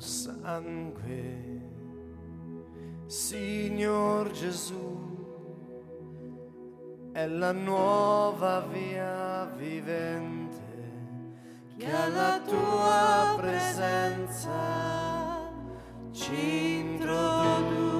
[0.00, 1.60] sangue,
[3.06, 5.14] Signor Gesù,
[7.12, 10.56] è la nuova via vivente
[11.76, 14.84] che alla tua presenza.
[16.12, 17.95] Ci introduce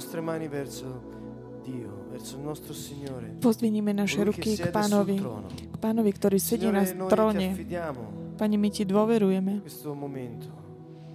[0.00, 0.88] nostre mani verso
[1.62, 3.36] Dio, verso il nostro Signore.
[3.38, 5.20] Pozdvinime naše ruky k pánovi,
[5.68, 7.52] k pánovi, ktorý sedí na tróne.
[8.40, 9.60] Pane, my ti dôverujeme.
[9.60, 10.48] questo momento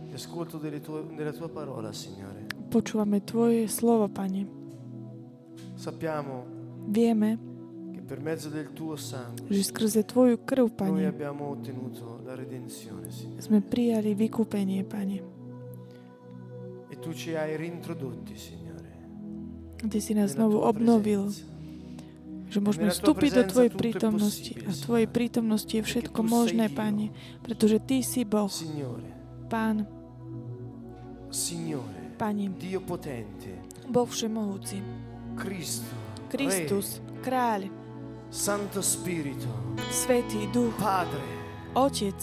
[0.06, 2.46] di ascolto delle tue- della tua parola, Signore.
[2.70, 4.46] Počúvame Tvoje slovo, Pane.
[5.74, 6.46] Sappiamo
[6.86, 7.40] Vieme,
[7.90, 12.38] che per mezzo del tuo sangue že skrze Tvoju krv, noi Pane, abbiamo ottenuto la
[12.38, 13.42] redenzione, Signore.
[13.42, 15.18] sme prijali vykúpenie, Pane.
[16.94, 18.65] E tu ci hai rintrodotti, Signore.
[19.84, 21.30] Ty si nás znovu obnovil,
[22.50, 24.54] že môžeme vstúpiť do Tvojej prítomnosti.
[24.64, 24.80] A v.
[24.80, 26.72] Tvojej prítomnosti je všetko možné.
[26.72, 27.12] Pane,
[27.44, 28.48] pretože Ty si Boh,
[29.52, 29.84] Pán,
[32.88, 33.52] potente,
[33.92, 34.80] Boh všemohúci,
[36.32, 37.68] Kristus, Kráľ,
[38.32, 39.52] Santo Spirito,
[39.92, 41.22] Svetý Duch, Padre.
[41.76, 42.16] Otec.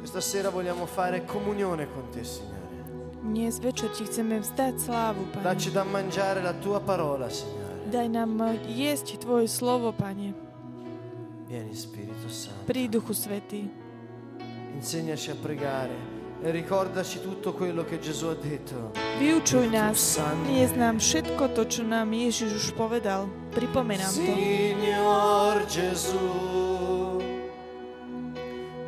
[0.00, 2.55] Questa sera vogliamo fare comunione con te, Signore.
[3.22, 5.44] Dnes večer Ti chceme vzdať slávu, Pane.
[5.44, 7.88] Dacci da mangiare la tua parola, Signore.
[7.88, 10.34] Daj nám eh, jesť Tvoje slovo, Pane,
[11.46, 12.66] Vieni, Spirito Santo.
[12.66, 13.70] pri Duchu Svetý.
[14.76, 15.96] Insegnaci a pregare
[16.44, 18.92] e ricordaci tutto quello che Gesù ha detto.
[19.16, 23.24] Vyučuj nás, dnes nám všetko to, čo nám Ježiš už povedal.
[23.56, 24.20] Pripomenám to.
[24.20, 26.28] Signor Gesù,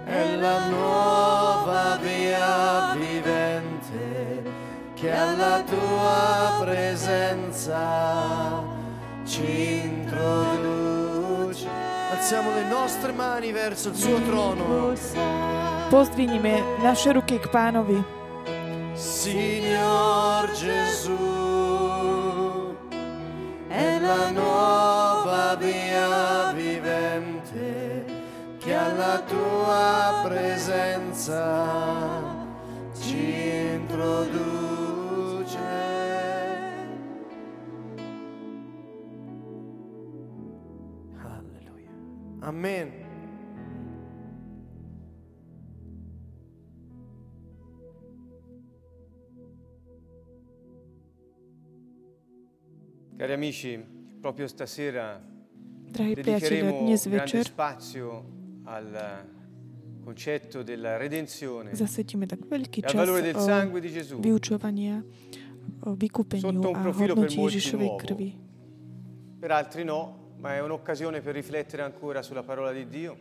[0.04, 2.87] è la nuova via
[5.00, 7.80] che alla tua presenza
[9.24, 11.68] ci introduce.
[12.12, 14.92] Alziamo le nostre mani verso il suo trono.
[15.88, 18.02] Pozdvinime naše ruky k Pánovi.
[18.94, 21.16] Signor Gesù,
[23.68, 28.04] è la nuova via vivente
[28.58, 31.54] che alla tua presenza
[33.00, 34.77] ci introduce.
[42.48, 42.90] Amen.
[53.18, 53.84] Cari amici,
[54.20, 55.22] proprio stasera
[55.90, 58.24] Drahí priatelia, dedicheremo dnes grande večer spazio
[58.64, 59.26] al
[60.04, 64.20] concetto della redenzione zasvetíme tak veľký e al čas valore del o sangue di Gesù.
[64.20, 65.04] vyučovania
[65.84, 68.00] o vykúpeniu Sotto un a profilo per hodnote molti Ježišovej nuovo.
[68.00, 68.30] krvi.
[69.38, 73.18] Per altri no, ma è un'occasione per riflettere ancora sulla parola di Dio.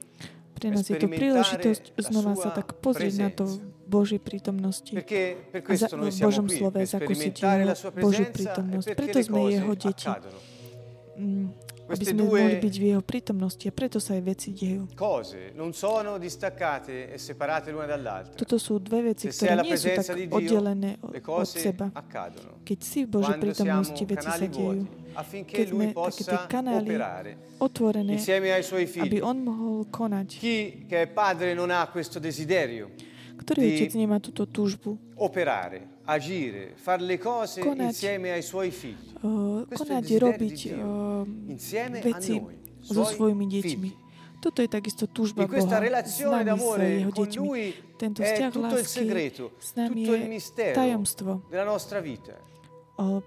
[0.58, 3.46] Pre nás je to Sperimentare príležitosť znova sa tak pozrieť na to
[3.86, 4.90] Božej prítomnosti.
[4.90, 8.88] A za, v Božom slove zakúsiť jeho Božiu e prítomnosť.
[8.98, 10.10] Preto sme jeho deti.
[11.18, 11.54] Mm,
[11.88, 14.90] aby sme mohli byť v jeho prítomnosti a preto sa aj veci dejú.
[14.90, 14.98] E.
[18.34, 21.94] Toto sú dve veci, ktoré nie sú tak oddelené od seba.
[22.66, 24.97] Keď si v Božej prítomnosti, veci sa dejú.
[25.18, 28.92] Vuoti, affinché Keď sme Lui také tie possa kanály operare otvorené, insieme ai Suoi aby
[28.94, 29.18] figli.
[29.20, 30.28] on mohol konať.
[30.38, 32.94] Chi che è padre non ha questo desiderio
[33.38, 34.98] Ktorý di- otec nemá túto túžbu?
[35.18, 37.94] operare, agire, fare le cose Conać.
[37.94, 39.14] insieme ai Suoi figli.
[39.22, 42.94] Uh, Questo è il konať, desiderio robiť di Dio, uh, insieme a veci noi, so
[43.02, 43.62] Suoi svojimi deťmi.
[43.62, 43.92] figli.
[44.38, 47.42] Toto je takisto túžba In questa Boha s relazione nami, s d'amore jeho con deťmi.
[47.42, 47.64] Lui
[47.98, 51.32] Tento è vzťah tutto il lásky segreto, s nami tutto je il mistero tajomstvo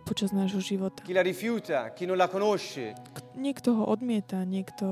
[0.05, 1.02] počas nášho života.
[1.06, 2.94] Chi la rifiuta, chi non la conosce,
[3.34, 4.84] Niekto ho odmieta, niekto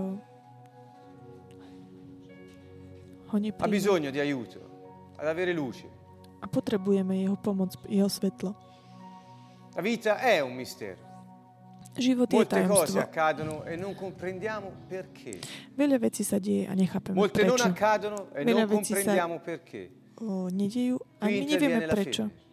[3.27, 3.69] ho ha nepríjma.
[3.69, 5.85] bisogno di aiuto, ad avere luce.
[6.41, 8.55] A potrebujeme jeho pomoc, jeho svetlo.
[9.75, 11.07] La vita è un mistero.
[11.99, 13.01] Život je Molte cose tajomstvo.
[13.01, 15.41] accadono e non comprendiamo perché.
[15.75, 17.67] Veľa vecí sa deje a nechápeme Molte non prečo.
[17.69, 19.91] accadono e Veľa non vecí sa- comprendiamo perché.
[20.23, 22.31] O, nedejú a my nevieme prečo.
[22.31, 22.47] fede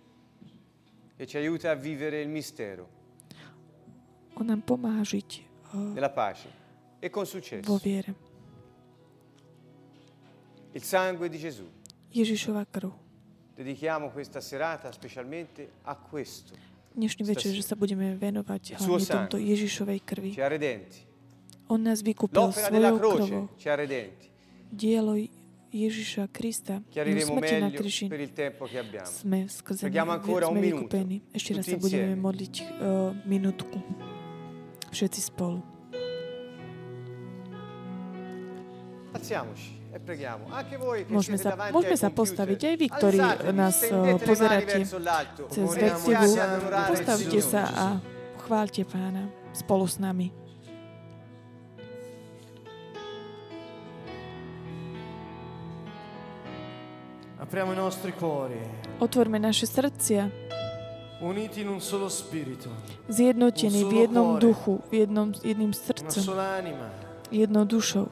[1.17, 2.89] e ci aiuta a vivere il mistero
[4.35, 5.31] žiť
[5.71, 6.49] o, della pace
[6.99, 7.79] e con successo.
[10.71, 11.63] Il sangue di Gesù.
[13.55, 16.51] Dedichiamo questa serata specialmente a questo.
[16.95, 19.35] Dnešný večer, že sa budeme venovať suo hlavne tomto.
[19.35, 20.31] Ježišovej krvi.
[20.31, 21.03] Ci ha redenti.
[21.67, 23.43] On nás vykúpil L'opera della svojou krvou.
[24.71, 25.19] Dielo
[25.75, 28.07] Ježiša Krista, Chiariremo smrti na kríži,
[29.03, 31.19] sme skrze sme vykúpení.
[31.35, 33.75] Ešte raz sa budeme modliť uh, minútku.
[34.95, 35.59] Všetci spolu.
[39.15, 39.99] E
[41.11, 42.59] Môžeme sa, môžeme sa postaviť.
[42.67, 44.79] Aj vy, ktorí alzatevi, nás mani pozeráte.
[45.51, 45.91] cez il
[46.87, 47.87] Postavte sa a
[48.47, 49.27] chváľte Pána.
[49.55, 50.44] Spolu s nami.
[57.45, 58.57] Apriamo i nostri cuori,
[58.99, 60.29] Otvorme naše srdcia,
[61.21, 62.69] uniti in un solo spirito,
[63.05, 66.89] zjednotení v jednom duchu, v jednom, jedným una srdcom, sola anima.
[67.29, 68.07] jednou dušou.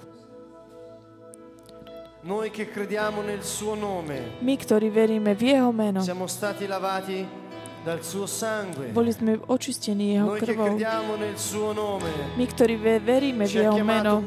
[2.24, 7.26] Noi che crediamo nel suo nome My, ktorí veríme v Jeho meno, siamo stati lavati
[7.84, 8.94] dal suo sangue.
[8.94, 10.78] boli sme očistení Jeho Noi krvou.
[11.74, 14.22] nome My, ktorí ve- veríme v Jeho meno.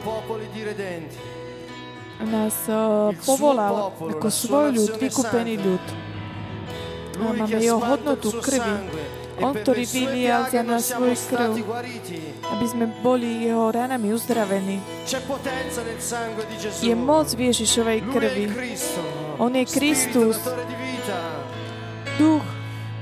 [2.25, 2.57] Nás
[3.27, 5.85] povolal ako svoj ľud, vykúpený ľud.
[7.17, 8.77] Lui máme jeho hodnotu krvi.
[9.37, 11.85] On, ktorý vylial za nás siamo svoj stati krv,
[12.57, 14.81] aby sme boli Jeho ranami uzdravení.
[16.81, 18.49] Je moc v Ježišovej krvi.
[19.37, 19.53] On
[20.65, 21.21] di vita.
[22.17, 22.41] Duch,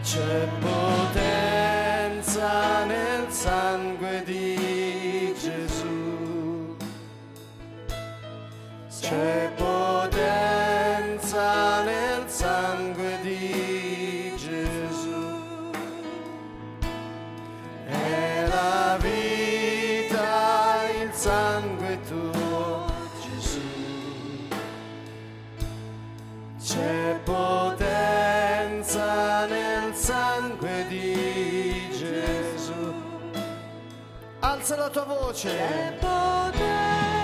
[0.05, 1.65] C'è potenza
[2.85, 4.44] nel sangue di
[9.07, 10.23] C'è potenza
[11.83, 15.71] nel sangue di Gesù.
[17.85, 22.87] È la vita il sangue tuo,
[23.21, 23.61] Gesù.
[26.59, 27.85] C'è potenza
[29.45, 32.95] nel sangue di Gesù.
[34.41, 35.49] Alza la tua voce.
[35.51, 37.24] C'è potenza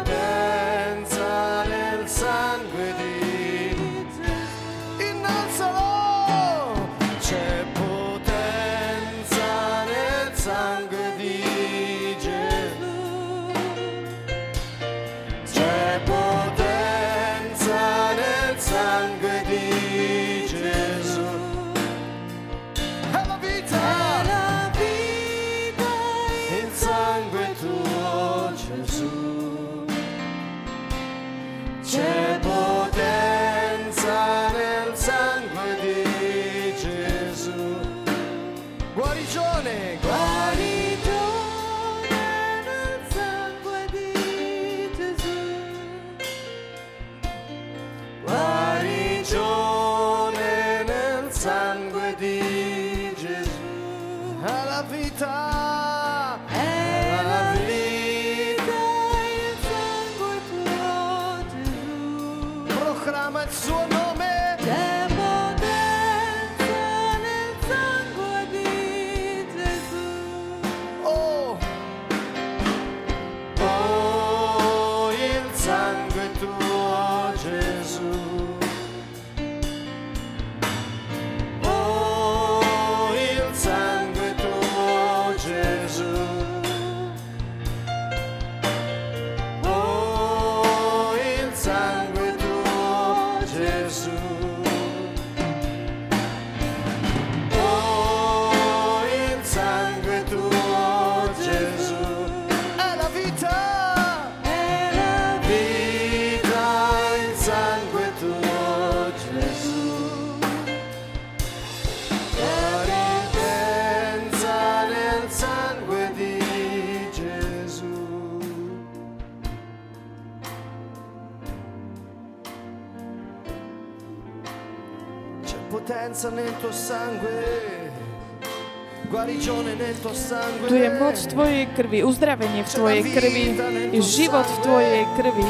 [130.67, 133.45] Tu je moc Tvojej krvi, uzdravenie v Tvojej krvi,
[133.89, 135.47] je život v Tvojej krvi.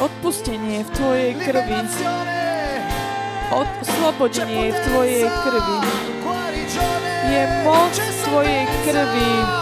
[0.00, 1.76] Odpustenie v Tvojej krvi,
[3.52, 5.78] je v Tvojej krvi.
[7.28, 7.94] Je moc
[8.24, 9.53] Tvojej krvi.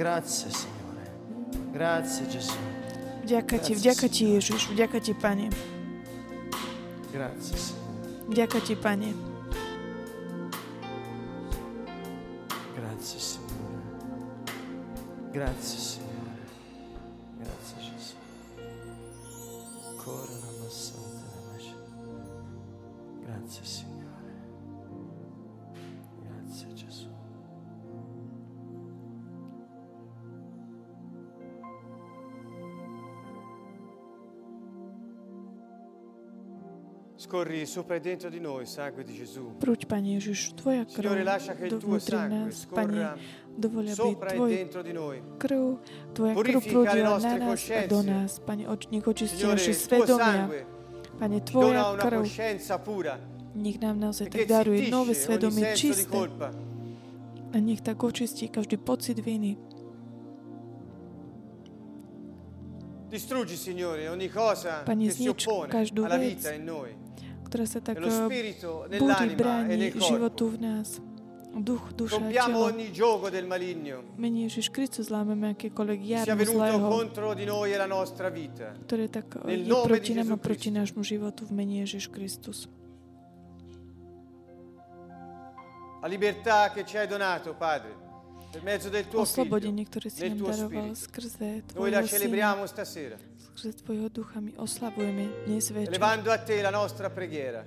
[0.00, 1.12] Grazie Signore.
[1.72, 2.56] Grazie Gesù.
[3.22, 5.48] Vďaka Ti, vďaka Ti Ježiš, vďaka Ti Pane.
[7.12, 8.24] Grazie Signore.
[8.32, 9.12] Vďaka Ti Pane.
[12.72, 13.76] Grazie Signore.
[15.32, 15.99] Grazie Signore.
[39.60, 43.10] Prúď, Pane Ježiš, Tvoja krv Signore, lascia che il tuo dovnútri sangue nás, Pane, scorra
[43.60, 45.16] dovoľ, aby sopra e Tvoj dentro di noi.
[45.36, 45.64] krv,
[46.16, 48.32] Tvoja krv prúdila na nás a do nás.
[48.40, 50.48] Pane, nech očistí naše svedomia.
[50.48, 50.60] sangue
[51.20, 52.24] Pane, Tvoja krv
[53.54, 56.16] nech nám naozaj che tak daruje nové svedomie čisté
[57.50, 59.58] a nech tak očistí každý pocit viny.
[63.10, 65.74] Distruggi, Signore, ogni cosa Pane, che si oppone
[66.06, 67.09] alla vita in noi.
[67.50, 68.54] Ktorá sa tak eh, búri,
[68.94, 71.02] nell'anima e bráni životu v nás.
[71.50, 72.70] Duch, duša a telo.
[72.70, 77.10] ogni gioco del maligno Mene Ježiš Kristus zlámeme akékoľvek jarmo zlého, e
[78.86, 82.70] ktoré tak eh, je proti nám a proti nášmu životu v mene Ježiš Kristus.
[86.00, 87.92] La libertà che ci hai donato, Padre,
[88.54, 89.20] per mezzo del tuo.
[89.26, 91.76] Oslobodenie, ktoré si nel nám tuo spirito.
[91.76, 93.18] Noi la celebriamo stasera,
[93.60, 95.88] skrze Tvojho ducha my oslavujeme dnes večer.
[95.88, 97.64] elevando a te la nostra preghiera.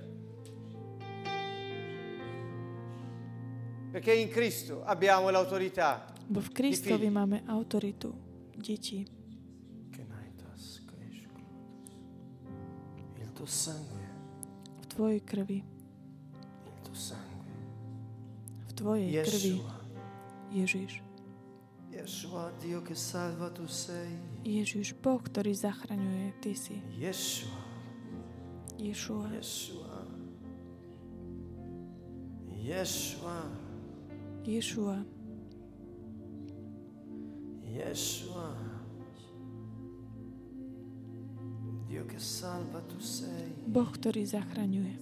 [3.92, 8.12] Perché in Cristo abbiamo l'autorità Bo v Kristovi máme autoritu
[8.60, 9.06] caescus.
[13.20, 14.02] Il tuo sangue,
[14.80, 15.62] V Tvojej krvi.
[15.62, 17.54] il tuo sangue.
[18.66, 19.62] V Tvojej krvi.
[20.50, 21.03] Ježiš.
[24.42, 26.34] Ježiš, Boh, ktorý zachraňuje.
[26.42, 26.74] Ty si.
[28.82, 29.38] Ješua.
[32.58, 33.38] Ješua.
[37.62, 38.50] Yeshua.
[41.86, 43.54] Dio che salva tu sei.
[43.70, 44.98] Boh, ktorý zachraňuje.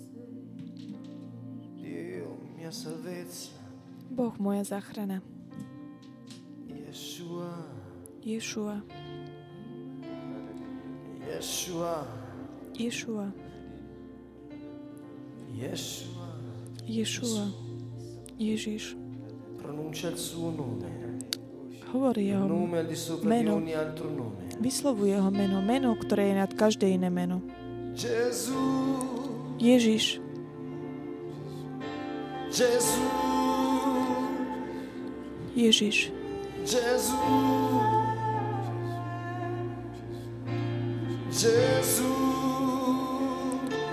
[4.12, 5.24] Boh, moja záchrana.
[6.92, 7.48] Yeshua,
[8.24, 8.76] Ješua.
[11.24, 12.04] Yeshua,
[12.76, 13.32] Ješua.
[15.56, 16.20] Yeshua.
[16.84, 17.44] Ješua.
[18.38, 18.96] Ježiš.
[19.56, 20.92] Pronuncia il suo nome.
[21.96, 22.44] Hovorí jeho
[23.24, 23.56] meno.
[24.60, 25.64] Vyslovuje jeho meno.
[25.64, 27.40] Meno, ktoré je nad každé iné meno.
[29.56, 30.20] Ježiš.
[35.56, 36.21] Ježiš.
[36.64, 37.16] Gesù.
[41.32, 42.12] Gesù,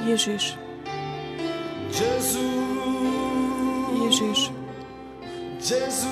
[0.05, 0.55] Ježiš.
[1.91, 2.47] Gesù,
[4.03, 4.51] Ježiš.
[5.59, 6.09] Gesù.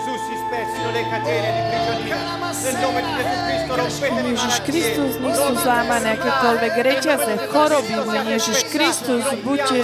[0.00, 2.16] Gesù si spezzino le catene di prigionia.
[2.62, 4.54] Nel nome di Gesù Cristo rompete le Ježiš.
[4.64, 9.80] Kristus, nech sú zlámané akékoľvek reťaze, choroby, mene Ježiš Kristus, buďte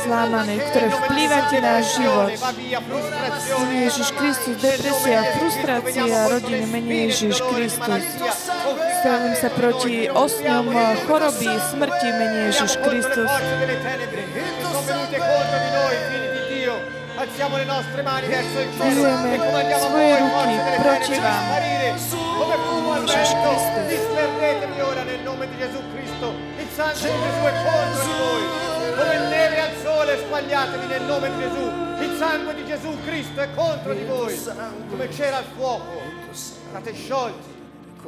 [0.00, 2.32] zlámané, ktoré vplývate na život.
[3.60, 8.02] Mene Ježiš Kristus, depresia, frustrácia rodiny, mene Ježiš Kristus.
[9.04, 10.72] Stavím sa proti osňom
[11.04, 13.28] choroby, smrti, mene Ježiš Kristus.
[13.28, 15.69] Sono venute contro di
[17.30, 21.14] Alziamo le nostre mani verso il cielo e comandiamo a voi, forze delle tenebre, di
[21.14, 21.94] sparire
[22.36, 23.38] come fumo Perfetto.
[23.38, 23.86] Kristus.
[23.86, 26.34] Disperdetevi ora nel nome di Gesù Cristo.
[26.58, 28.42] Il sangue di Gesù è contro di voi.
[28.96, 31.70] Come neve al sole squagliatevi nel nome di Gesù.
[32.02, 34.42] Il sangue di Gesù Cristo è contro di voi.
[34.88, 36.02] Come c'era il fuoco.
[36.32, 37.58] State sciolti.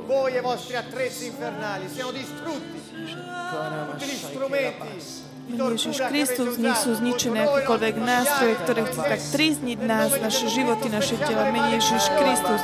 [0.04, 2.82] Voi e i vostri attrezzi infernali siano distrutti.
[2.90, 10.10] Tutti gli strumenti Ježiš Kristus, nech sú zničené akékoľvek nástroje, ktoré chcú tak trízniť nás,
[10.16, 11.52] naše životy, naše tela.
[11.52, 12.60] Mene Ježiš Kristus,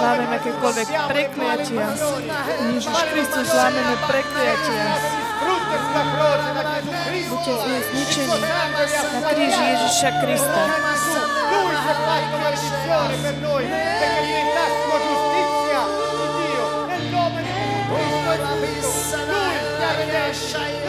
[0.00, 1.86] zlámeme akékoľvek prekliatia.
[2.72, 4.84] Ježiš Kristus, zlámeme prekliatia.
[7.30, 7.52] Buďte
[7.92, 8.40] zničení
[9.14, 10.62] na kríži Ježiša Krista.
[11.50, 13.64] Lui si fatto maledizione per noi
[15.00, 15.80] giustizia
[16.16, 17.52] di Dio nel nome di
[18.60, 19.16] Cristo.
[19.26, 20.79] Lui ci ha redenti,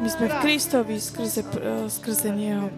[0.00, 2.72] My sme v Kristovi skrze, eh, skrze Neho.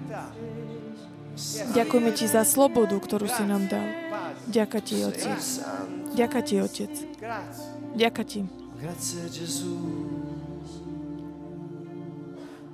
[1.72, 3.86] Ďakujeme Ti za slobodu, ktorú si nám dal.
[4.50, 5.42] Ďaká Ti, Otec.
[6.12, 6.92] Ďaká Ti, Otec.
[7.94, 8.40] Ďaká Ti.
[8.82, 9.78] Grazie Gesù.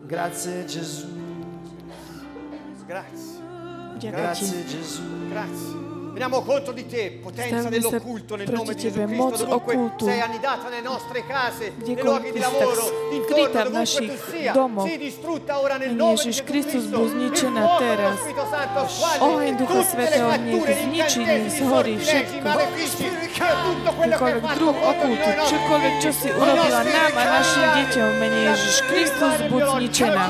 [0.08, 0.64] Grazie.
[4.10, 5.04] Grazie Gesù.
[5.28, 5.87] Grazie.
[6.10, 10.82] Veniamo contro di te, potenza dell'occulto nel nome di Gesù Cristo, dovunque sei annidata nelle
[10.82, 16.14] nostre case, nei luoghi di lavoro, intorno, dovunque tu sia, sii distrutta ora nel nome
[16.14, 18.86] di Gesù bol Il fuoco dello Spirito Santo
[19.56, 22.40] Ducha tutte le fatture, gli incantesimi, všetko.
[22.42, 23.04] malefici,
[23.62, 27.68] tutto quello che hai fatto contro di noi, čokoľvek, čo si urobila nám a našim
[27.78, 30.24] deťom, mene la Ježiš Kristus, buď zničená.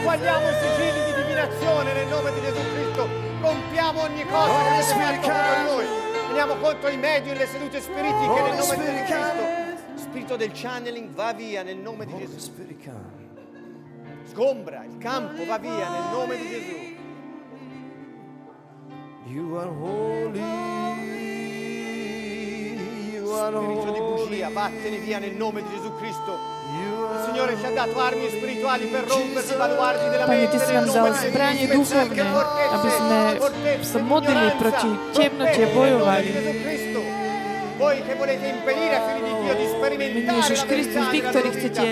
[0.00, 3.25] Squagliamo i sigilli di divinazione nel nome di Gesù Cristo.
[3.46, 5.86] Rompiamo ogni cosa che avete fatto contro noi.
[6.26, 9.44] Veniamo contro i medium e le sedute spiritiche nel nome di Cristo.
[9.94, 12.52] Spirito del channeling va via nel nome di Gesù.
[14.24, 16.94] Sgombra, il campo va via nel nome di Gesù.
[19.26, 20.40] You are holy.
[23.12, 26.55] You are Spirito di bugia, vattene via nel nome di Gesù Cristo.
[27.26, 30.72] Signore ci ha dato armi spirituali per rompersi i baluardi della Pane, mente Ty si
[30.72, 32.22] nám dal zbranie duchovné,
[32.76, 33.18] aby sme
[33.82, 36.28] sa modlili proti temnote, bojovali.
[37.76, 41.48] Voi che volete impedire ai figli di Dio di sperimentare Ježiš Kristus, vy, della ktorí
[41.52, 41.86] chcete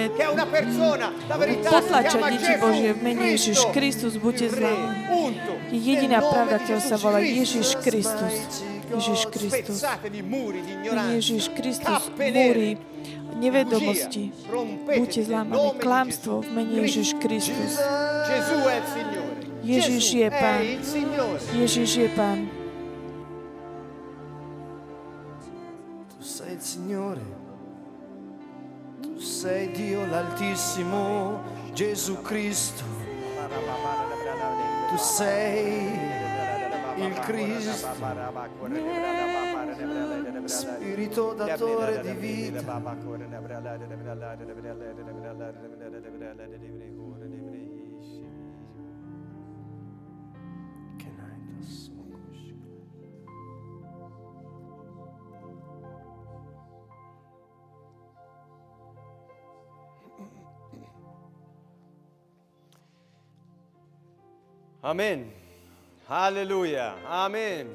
[1.61, 4.97] potlačať deti Božie v mene Ježiš Kristus, buďte zlámaní.
[5.05, 5.53] punto.
[5.69, 7.21] Je jediná pravda, ktorá sa volá.
[7.21, 8.65] Ježiš Kristus.
[8.97, 9.79] Ježiš Kristus.
[10.89, 12.81] Ježiš Kristus, nere,
[13.35, 14.33] nevedomosti.
[14.99, 15.70] Buďte zlámaní.
[15.79, 16.73] Gesù v mene.
[16.81, 17.79] Ježiš Kristus.
[19.64, 20.64] Ježiš je Pán.
[21.53, 22.38] Ježiš je Pán.
[26.16, 27.25] Tu sei il Signore.
[29.03, 31.40] Tu sei Dio l'Altissimo,
[31.75, 32.85] Gesù Cristo.
[34.90, 36.13] Tu sei
[36.95, 37.89] Cristo,
[40.45, 42.63] Spirito datore di vita.
[64.85, 65.44] Amen.
[66.09, 67.01] Alleluia.
[67.09, 67.67] Amen.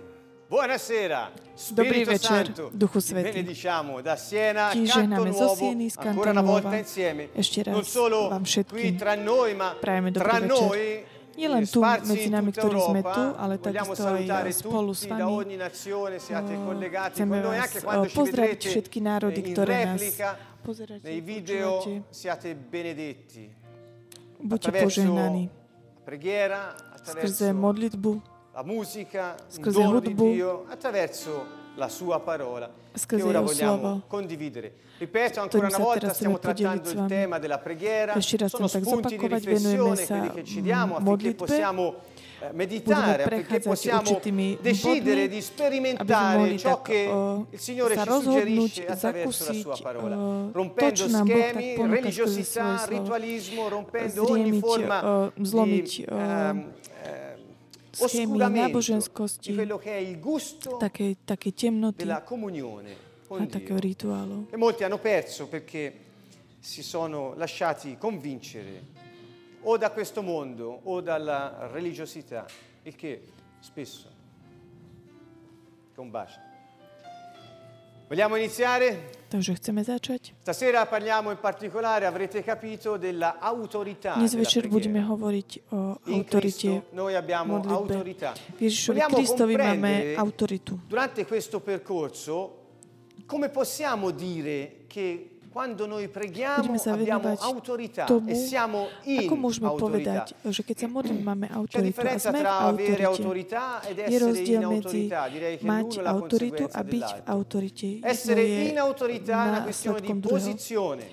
[0.50, 1.34] Buonasera.
[1.74, 2.70] Dobrý Spirito večer, Santo.
[2.74, 3.42] Duchu Svetý.
[4.02, 6.42] da Siena, Ti žehname zo Sieny, z una Nuova.
[6.42, 7.30] volta insieme.
[7.34, 10.50] Ešte raz Non solo vám qui všetkým tra noi, ma prajeme dobrý tra večer.
[10.50, 10.82] noi
[11.39, 15.24] Nie len tu medzi nami, ktorí sme tu, ale takisto aj spolu s vami.
[16.65, 20.28] collegati Chceme vás anche quando ci pozdraviť všetky národy, ktoré nás replica,
[20.62, 22.13] pozeráte, nei video počúvate.
[22.13, 23.46] siate benedetti.
[24.38, 25.50] Buďte požehnaní
[27.10, 28.22] skrze attraverso modlitbu,
[28.54, 30.32] la musica, un Scusa, dono di hudbu.
[30.32, 34.02] Dio, attraverso la sua parola Scusa, che ora Jeho vogliamo slovo.
[34.08, 34.74] condividere.
[35.00, 37.08] Ripeto ancora Ktorým una sa volta, teraz stiamo chceme podeliť trattando s il vami.
[37.10, 40.30] tema della preghiera, Ešte raz sono chcem tak spunti di zopakovať, venujeme riflessione sa quelli
[40.36, 41.45] che ci diamo affinché modlitbe.
[42.39, 46.58] Possiamo eh, meditare, Budeme affinché prechádzať possiamo určitými decidere bodmi, di aby sme sperimentare mohli
[46.58, 50.15] ciò tak che o, il Signore sa ci rozhodnúť, suggerisce attraverso la zakúsiť sua parola,
[50.15, 52.95] o, to, rompendo čo nám Boh tak schemi, ponúka skrze religiosità, svoje slovo.
[52.95, 56.58] ritualismo, rompendo ogni Zriemiť, forma o, zlomiť, di o, ehm,
[57.04, 57.38] ehm,
[57.89, 63.28] schémy oscuramento náboženskosti, di quello che è il gusto také, také temnoty della comunione a
[63.28, 63.89] con takého Dio.
[63.89, 64.47] rituálu.
[64.49, 66.08] E molti hanno perso perché
[66.60, 68.99] si sono lasciati convincere
[69.63, 72.45] o da questo mondo o dalla religiosità,
[72.84, 73.22] il che
[73.60, 74.08] spesso
[75.95, 76.48] combacia.
[78.08, 79.12] Vogliamo iniziare?
[79.30, 80.34] Takže chceme začať.
[80.41, 85.13] Stasera parliamo in particolare, avrete capito, della autorità Dnes della večer budeme preghiera.
[85.13, 87.93] hovoriť o In autorite noi abbiamo modlitbe.
[87.93, 88.34] autorità.
[88.58, 90.80] Ježišovi Kristovi máme autoritu.
[90.88, 92.58] Durante questo percorso,
[93.28, 100.30] come possiamo dire che Budeme sa venovať autorità tomu, e siamo in ako môžeme autorità?
[100.30, 103.58] povedať, že keď sa modlíme, máme autoritu a sme v autorite.
[103.90, 105.02] Je essere rozdiel in medzi
[105.66, 107.88] mať autoritu a byť v autorite.
[108.06, 111.04] Essere in autorità è una posizione.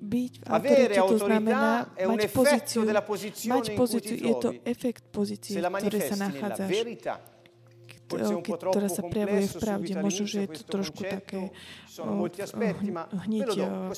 [0.00, 2.80] Byť v Avere autorite to autorità znamená è un mať effetto pozíciu.
[2.88, 6.70] della posizione Mať pozíciu, je to efekt pozície, v ktorej sa nachádzaš.
[8.16, 9.02] білки Тараса
[9.40, 11.50] і вправді може вже трошку таке
[13.12, 13.92] гніття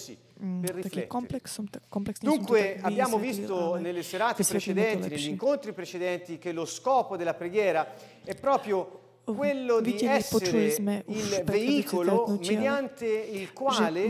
[0.82, 6.64] таким комплексом, так, комплексні Dunque abbiamo visto nelle serate precedenti, negli incontri precedenti che lo
[6.64, 7.80] scopo della preghiera
[8.24, 10.74] è proprio quello di essere
[11.06, 14.08] il veicolo mediante il quale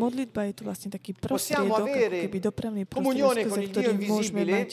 [1.26, 2.30] possiamo avere
[2.88, 4.68] comunione con il Dio invisibile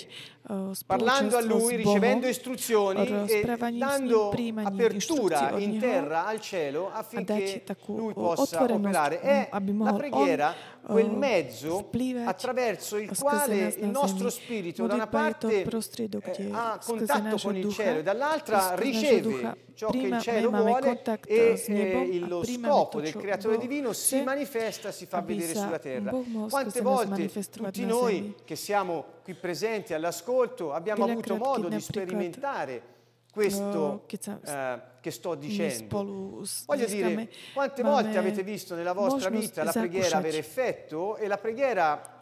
[0.85, 4.95] parlando a spoločenstvo Lui, s Bohom, ricevendo istruzioni e rozprávaním s ním, dando príjmaním apertura
[4.95, 8.87] inštrukcií od in Neho terra al cielo a dať affinché takú Lui o, possa otvorenosť,
[8.89, 9.15] operare.
[9.19, 10.49] m, È aby la mohol preghiera
[10.79, 14.41] on quel uh, mezzo vplývať attraverso il skrze quale nás il na nostro zemi.
[14.41, 17.55] spirito da una Modlitba je to parte prostriedok, eh, kde ha skrze contatto nášho con
[17.55, 20.63] il ducha, cielo e dall'altra skrze nášho riceve ducha ciò che il príjma- cielo máme
[20.63, 23.61] vuole kontakt e s nebom eh, a lo príjmame scopo to, del čo creatore Boh
[23.61, 26.09] divino si chce, manifesta, si fa aby vedere sa sulla terra.
[26.11, 28.35] Boh mohol Quante skrze nás volte manifestovať tutti na noi zemi.
[28.47, 30.27] che siamo qui presenti all'ascolto
[30.71, 32.97] abbiamo avuto modo di sperimentare
[33.31, 36.43] questo eh, che sto dicendo.
[36.65, 40.17] Voglio dire, quante volte avete visto nella vostra vita la preghiera zakúšať.
[40.17, 42.17] avere effetto e la preghiera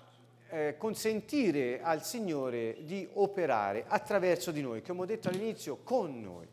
[0.50, 6.48] eh, consentire al Signore di operare attraverso di noi, come ho detto all'inizio, con noi.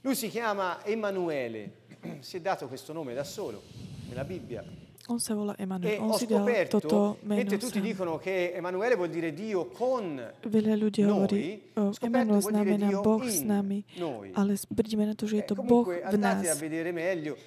[0.00, 1.84] Lui si chiama Emanuele,
[2.20, 3.62] si è dato questo nome da solo
[4.08, 4.85] nella Bibbia.
[5.08, 6.00] On sa volá E Emanuel.
[6.02, 7.86] On ho si dal scoperto, toto meno mentre tutti sám.
[7.86, 11.42] dicono che Emanuele vuol dire Dio con Veľa ľudí noi, hovorí,
[11.74, 14.26] o, scoperto Emanuel vuol dire znamená Dio Boh s nami, noi.
[14.34, 16.58] ale prídeme na to, že je Eh, to Boh comunque v andate a nás.
[16.58, 17.38] vedere meglio,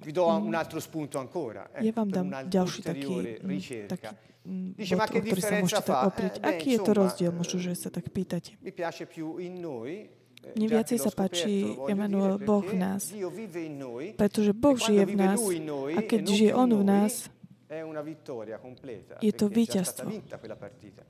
[0.00, 4.10] vi do un altro spunto ancora, eh, Ja vám dám ďalší taký, mm, ricerca.
[4.10, 4.10] taký
[4.42, 5.96] mm, Dice, ma bod, che ktorý sa differenza fa?
[6.04, 6.34] oprieť.
[6.34, 8.58] Eh, beh, Aký je to rozdiel, eh, možno, že sa tak pýtate.
[8.58, 10.10] Mi piace più in noi.
[10.42, 12.64] Eh, Mne già viacej che l'ho sa páči scoperto, lo voglio Emanuel, dire, Boh v
[12.64, 13.12] perché nás.
[13.12, 15.94] Dio vive in noi, Pretože Boh e quando žije v vive nás Lui in noi
[15.94, 17.30] a e keď non žije più On v noi, nás,
[17.66, 20.08] è una vittoria completa, je to perché è già stata víťazstvo.
[20.08, 21.04] vinta quella partita.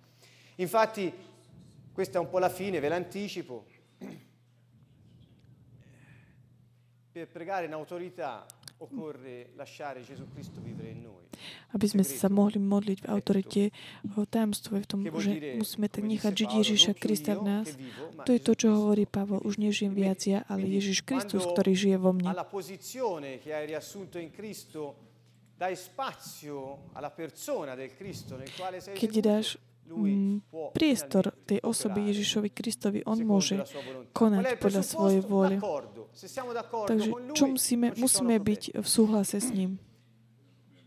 [0.56, 1.12] Infatti,
[1.92, 3.64] questa è un po' la fine, ve l'anticipo.
[7.12, 8.46] Per pregare in autorità
[8.78, 11.19] occorre lasciare Gesù Cristo vivere in noi.
[11.70, 13.62] Aby sme sa mohli modliť v autorite,
[14.18, 17.68] o tajomstvo je v tom, že musíme tak nechať žiť Ježiša Krista v nás.
[18.26, 19.42] To je to, čo hovorí Pavol.
[19.46, 22.34] Už nežijem viac ja, ale Ježiš Kristus, ktorý žije vo mne.
[28.96, 29.46] Keď dáš
[29.90, 30.36] mm,
[30.72, 33.60] priestor tej osoby Ježišovi Kristovi, on môže
[34.14, 35.60] konať podľa svojej vôle.
[36.86, 39.76] Takže čo musíme, musíme byť v súhlase s ním.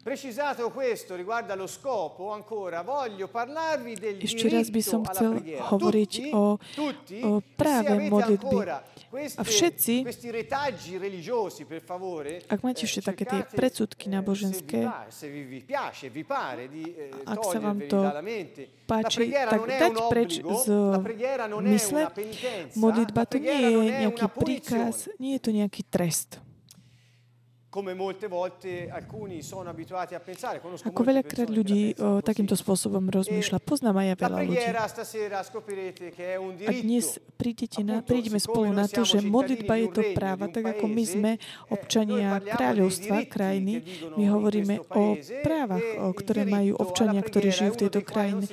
[0.03, 6.11] Precisato questo riguardo allo scopo, ancora voglio parlarvi del Ešte raz by som chcel hovoriť
[6.11, 8.57] tutti, o, tutti, o práve modlitby.
[9.07, 10.03] queste, A všetci,
[11.63, 14.83] per favore, ak máte ešte také tie predsudky náboženské,
[17.23, 17.99] Ak sa vám to
[18.83, 20.67] páči, tak dať preč z
[21.63, 22.01] mysle.
[22.75, 23.71] Modlitba to nie je
[24.03, 26.43] nejaký príkaz, nie je to nejaký trest.
[30.85, 33.57] Ako veľakrát ľudí o, takýmto spôsobom rozmýšľa.
[33.65, 34.61] Poznám aj ja veľa ľudí.
[36.69, 40.85] A dnes prídete na, prídeme spolu na to, že modlitba je to práva, tak ako
[40.85, 43.81] my sme eh, občania kráľovstva, krajiny,
[44.21, 48.45] my hovoríme o právach, e o, ktoré majú občania, ktorí žijú v tejto krajine.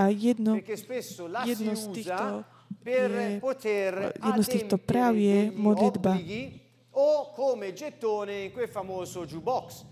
[0.00, 0.56] A jedno,
[1.44, 2.48] jedno z týchto
[2.86, 3.02] je,
[4.16, 6.16] jedno z týchto práv je modlitba.
[6.98, 9.84] O come gettone in quel famoso jukebox.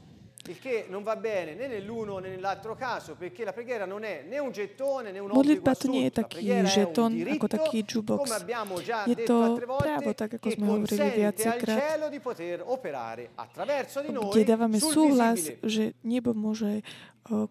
[0.46, 4.22] Il che non va bene né nell'uno né nell'altro caso, perché la preghiera non è
[4.28, 6.20] né un gettone né un obbligo je assoluto.
[6.20, 8.28] La preghiera è un ako diritto, taký jukebox.
[8.28, 12.08] come abbiamo già Je detto to altre volte, právo, tak ako che consente al cielo
[12.10, 14.44] di poter operare attraverso di noi
[14.78, 15.68] sul súhlas, visibile.
[15.70, 16.82] že nebo môže o,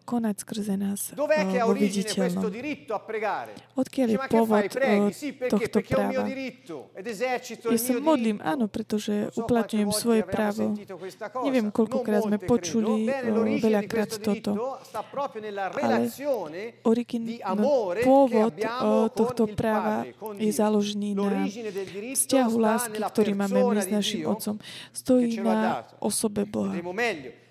[0.06, 2.46] konať skrze nás vo viditeľnom.
[3.74, 4.64] Odkiaľ je pôvod
[5.50, 6.30] tohto práva?
[7.50, 10.78] Ja sa modlím, áno, pretože uplatňujem svoje právo.
[11.42, 13.10] Neviem, koľkokrát sme počuli
[13.58, 14.78] veľakrát toto.
[15.82, 16.06] Ale
[16.86, 17.24] origin,
[17.58, 18.54] no, pôvod
[19.18, 20.06] tohto práva
[20.38, 21.50] je založený na
[22.14, 24.62] vzťahu lásky, ktorý máme my s našim Otcom.
[24.94, 26.78] Stojí na osobe Boha.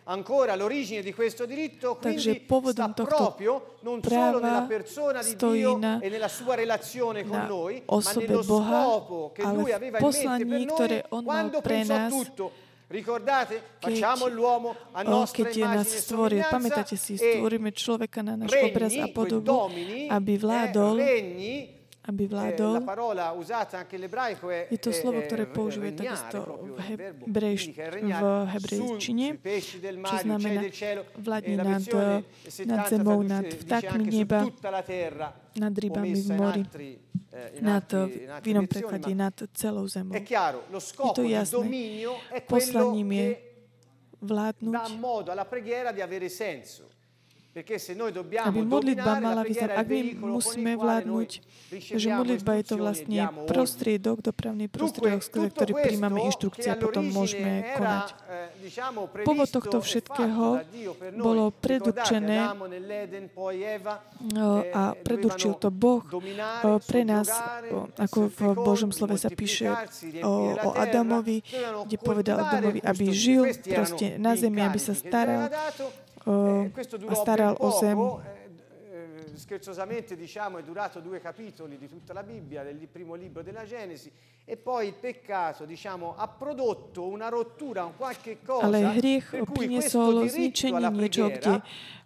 [0.03, 0.11] Vedremo meglio.
[0.11, 4.67] ancora l'origine di questo diritto Takže quindi pôvodom sta tohto proprio non solo nella práva
[4.67, 8.43] persona di stojí Dio na- e nella sua relazione con na noi, ma osobe nello
[8.43, 11.35] Boha, scopo che ale Lui v aveva in mente poslaní, per ktoré noi On mal
[11.51, 12.53] quando pre pensò nás, tutto.
[12.93, 13.63] Ricordate?
[13.81, 16.45] keď, Facciamo l'uomo a nostra keď nás stvoril.
[16.45, 19.73] Pamätáte si, stvoríme človeka na náš obraz a podobu,
[20.13, 22.75] aby eh, vládol, regni, aby eh, vládol.
[24.71, 27.71] Je to è- slovo, è- ktoré používa takisto v hebrejš-
[28.19, 29.27] v hebrejčine,
[30.03, 30.61] čo znamená
[31.15, 31.79] e la nad,
[32.67, 34.41] nad 70 zemou, nad vtákmi neba,
[35.55, 36.63] nad rybami v mori,
[37.31, 37.87] eh, nad,
[38.43, 40.13] v inom preklade, nad celou zemou.
[40.81, 41.55] scopo di jasné.
[42.49, 43.29] Poslaním je
[44.21, 44.75] vládnuť,
[47.53, 49.77] aby modlitba mala význam.
[49.77, 51.31] Ak my musíme vládnuť,
[51.77, 57.77] že modlitba je to vlastne prostriedok, dopravný prostriedok, skrze ktorý príjmame inštrukcie a potom môžeme
[57.77, 58.07] konať.
[58.09, 60.45] eh, Povod tohto e všetkého
[61.21, 62.57] bolo predurčené eh,
[64.73, 66.01] a predurčil to Boh
[66.89, 67.29] pre nás,
[68.01, 69.69] ako v Božom slove sa píše
[70.25, 71.45] o, o Adamovi,
[71.85, 75.53] kde povedal Adamovi, aby žil proste na zemi, aby sa staral
[76.27, 77.97] o, Eh, a durò staral o zem.
[79.33, 83.15] Poco, eh, eh, scherzosamente diciamo è durato due capitoli di tutta la Bibbia, del primo
[83.15, 84.11] libro della Genesi,
[84.45, 89.45] e poi il peccato diciamo, ha prodotto una rottura, un qualche cosa Ale hriech per
[89.45, 91.63] cui priniesol questo diritto zničenie alla niečo, kde, preghiera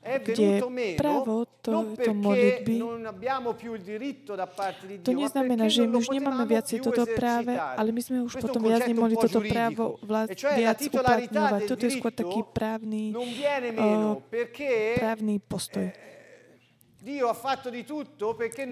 [0.07, 4.35] è kde venuto meno právo to, non to perché modlitby non abbiamo più il diritto
[4.37, 6.47] da parte di To Dio, ma neznamená, perché že non my lo už nemáme potevamo
[6.47, 7.77] viacej più toto práve, esercitare.
[7.81, 9.83] ale my sme už Questo è potom un viac concetto nemohli un po' toto právo
[9.83, 11.59] giuridico, vlast, e cioè la viac titolarità uplatňovať.
[11.59, 15.87] del Toto je skôr taký diritto právny, non viene o, meno perché právny postoj.
[15.89, 16.96] Dio ha fatto di tutto perché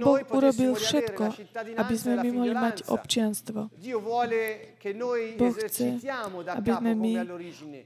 [0.03, 1.25] Boh urobil všetko,
[1.79, 3.71] aby e sme my mohli mať občianstvo.
[5.39, 6.03] Boh chce,
[6.51, 7.13] aby sme my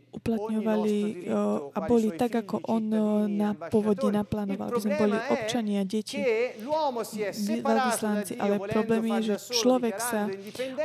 [0.09, 1.29] uplatňovali
[1.69, 2.85] a boli tak, ako on
[3.29, 4.17] na ambasciatori.
[4.17, 10.33] naplánoval, aby sme boli občania, deti, separato da veľvyslanci, ale problém je, že človek sa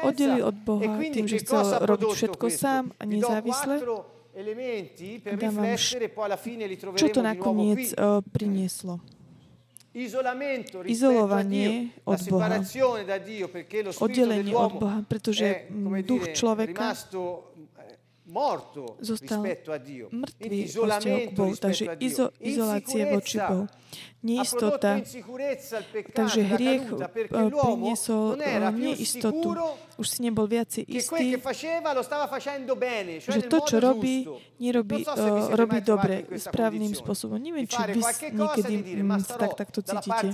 [0.03, 3.75] oddelil od e Boha quindi tým, že chcel robiť všetko sám a nezávisle.
[4.33, 7.37] elementi per riflettere, poi alla fine li Čo troveremo to nuovo qui.
[7.37, 8.93] nakoniec o, prinieslo?
[8.97, 12.57] Isolamento rispetto a Dio, Izolovanie od Boha.
[14.01, 15.69] Oddelenie od Boha, pretože
[16.01, 16.97] duch človeka eh,
[18.97, 19.45] zostal
[20.09, 23.69] mŕtvý vo vzťahu k Bohu, takže izo, izolácie voči Bohu.
[24.23, 25.03] Neistota,
[26.15, 29.51] takže hriech eh, priniesol eh, neistotu.
[29.99, 31.35] Už si nebol viacej istý,
[33.19, 34.23] že to, čo robí,
[34.63, 37.35] nerobí, eh, siete robí trovati dobre, správnym spôsobom.
[37.35, 37.99] Neviem, či vy
[38.31, 40.27] niekedy mm, sa tak takto cítite.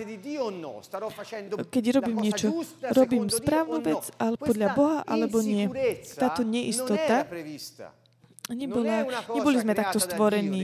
[1.49, 1.65] no?
[1.65, 2.61] Keď robím niečo,
[2.93, 3.87] robím správnu no?
[3.89, 5.65] vec, ale podľa Boha alebo nie.
[6.13, 7.25] Táto neistota.
[8.53, 10.61] Nebola, cosa neboli sme takto da Dio stvorení.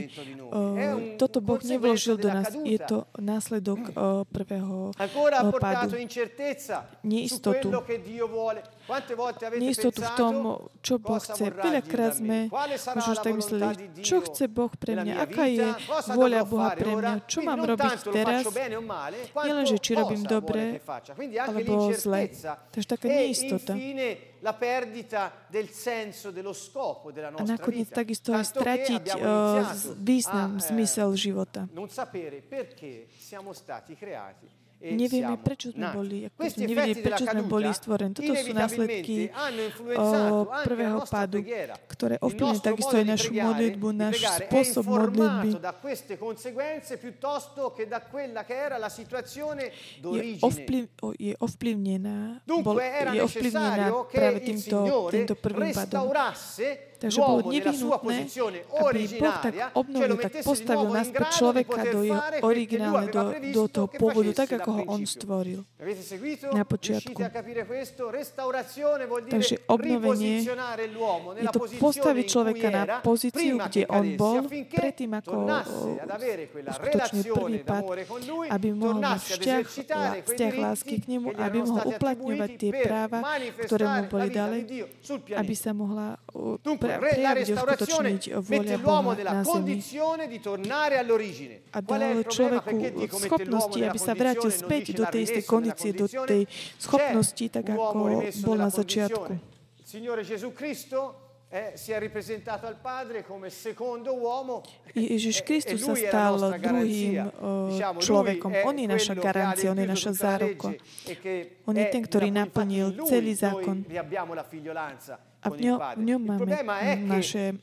[0.50, 2.50] un Toto Boh nevložil do nás.
[2.64, 5.94] Je to následok o, prvého portato pádu.
[7.02, 7.68] Neistotu.
[9.58, 10.34] Neistotu v tom,
[10.82, 11.50] čo Boh chce.
[11.50, 12.50] Veľakrát sme
[12.94, 13.66] už la tak mysleli,
[14.02, 15.66] čo chce Boh pre mňa, aká je
[16.14, 20.82] vôľa Boha pre mňa, čo mám robiť teraz, quanto nielenže či robím dobre,
[21.38, 22.30] alebo zle.
[22.70, 23.74] Takže taká neistota.
[24.46, 29.18] la perdita del senso, dello scopo della A nakoniec takisto aj stratiť
[29.98, 31.66] význam, zmysel života.
[31.74, 37.42] Non sapere perché siamo stati creati Nevieme, siamo prečo sme boli, ako nevedeli, prečo sme
[37.48, 38.12] boli stvorení.
[38.12, 39.16] Toto sú následky
[39.96, 40.06] o,
[40.62, 41.40] prvého pádu,
[41.88, 45.50] ktoré ovplyvňujú takisto aj našu modlitbu, náš spôsob modlitby
[49.96, 50.82] je, ovplyv,
[51.40, 52.76] ovplyvnená, bol,
[53.16, 56.12] je ovplyvnená práve týmto, týmto prvým pádom.
[56.96, 58.16] Takže bolo nevyhnutné,
[58.72, 64.30] aby Boh tak obnovil, tak postavil naspäť človeka do jeho aveva do, do toho pôvodu,
[64.32, 65.60] tak ako ho on stvoril.
[66.56, 67.20] Na počiatku.
[69.26, 70.36] Takže obnovenie
[71.36, 75.34] je to postaviť človeka na pozíciu, kde on bol, predtým ako
[76.66, 77.58] uskutočnil prvý
[78.26, 79.64] lui, aby mohol mať vzťah,
[80.24, 83.18] vzťah lásky k nemu, aby mohol uplatňovať tie práva,
[83.64, 84.58] ktoré mu boli dali,
[85.36, 86.56] aby sa mohla uh,
[86.86, 91.62] pre, re- la restaurazione mette l'uomo nella condizione di tornare all'origine.
[91.70, 92.62] a Qual è il problema?
[92.62, 94.32] Perché Dio mette l'uomo nella condizione,
[94.96, 96.26] non dice istej rimesso nella condizione.
[96.26, 96.46] C'è
[96.76, 99.40] schopnosti, tak un uomo ako rimesso nella condizione.
[99.76, 105.36] Il Signore Gesù Cristo è eh, si è ripresentato al Padre come secondo uomo Ježiš
[105.36, 108.50] e- e Kristus sa la stal druhým uh, Diciamo, človekom.
[108.64, 110.74] On je naša garancia, on je naša la záruka.
[111.06, 111.14] e
[111.64, 113.86] On je è ten, ktorý naplnil celý zákon.
[115.46, 116.52] A v ňom, v ňom máme
[117.06, 117.54] naše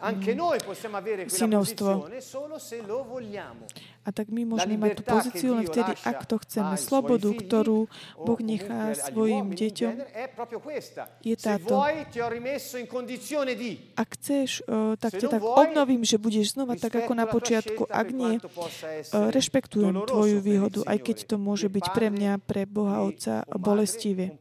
[1.28, 2.08] synovstvo.
[4.04, 6.76] A tak my môžeme mať tú pozíciu len vtedy, ak to chceme.
[6.76, 7.88] Slobodu, ktorú
[8.20, 9.94] Boh nechá svojim deťom.
[11.24, 11.76] je táto.
[13.96, 17.88] Ak chceš, uh, tak ťa tak obnovím, že budeš znova tak ako na počiatku.
[17.88, 23.08] Ak nie, essere rešpektujem tvoju výhodu, aj keď to môže byť pre mňa, pre Boha
[23.08, 24.36] di Otca, bolestivé.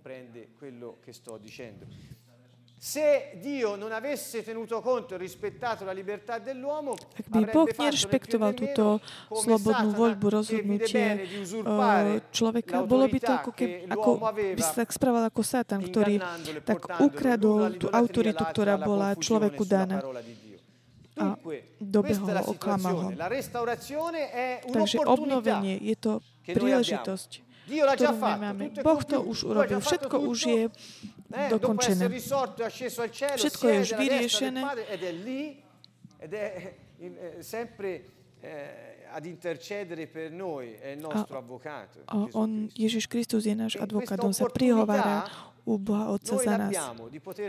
[2.83, 8.59] Se Dio non avesse tenuto conto e rispettato la libertà dell'uomo, Ak by Boh nerešpektoval
[8.59, 8.99] túto
[9.31, 15.31] slobodnú voľbu, rozhodnutie usurpare človeka, bolo by to ako, keby, ako by sa tak správal
[15.31, 20.03] ako Satan, ktorý e tak ukradol tú autoritu, ktorá bola človeku daná.
[21.23, 21.39] A
[21.79, 23.09] dobehol ho, oklamal ho.
[24.75, 26.19] Takže obnovenie je to
[26.51, 28.65] príležitosť, ktorú my máme.
[28.83, 32.05] Boh to už urobil, všetko už je Eh, dokončené.
[32.05, 34.61] essere risorto è asceso al cielo, Všetko je už vyriešené.
[36.23, 38.05] Eh, sempre
[38.41, 42.05] eh, ad intercedere per noi, è il nostro avvocato.
[42.33, 42.71] On.
[42.73, 45.27] Ježiš Kristus je náš E advokát, on sa prihovára
[45.63, 46.75] u Boha Otca za nás.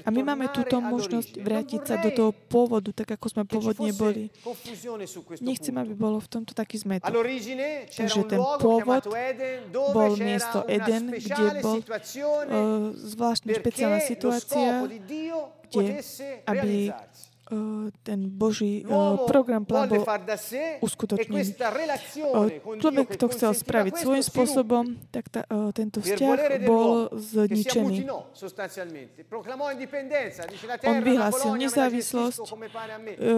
[0.06, 4.30] A my máme túto možnosť vrátiť sa do toho pôvodu, tak ako sme pôvodne boli.
[5.42, 7.10] Nechcem, aby bolo v tomto taký zmetok.
[7.90, 9.04] Takže ten pôvod
[9.74, 14.86] bol miesto Eden, kde bol uh, zvláštna špeciálna situácia,
[15.74, 15.94] kde
[16.46, 16.94] aby
[18.04, 21.56] ten Boží L'uomo program, plán bol e uskutočnený.
[22.82, 28.06] človek to chcel spraviť svojím spôsobom, tak ta, uh, tento vzťah bol zničený.
[30.84, 32.44] On vyhlásil nezávislosť.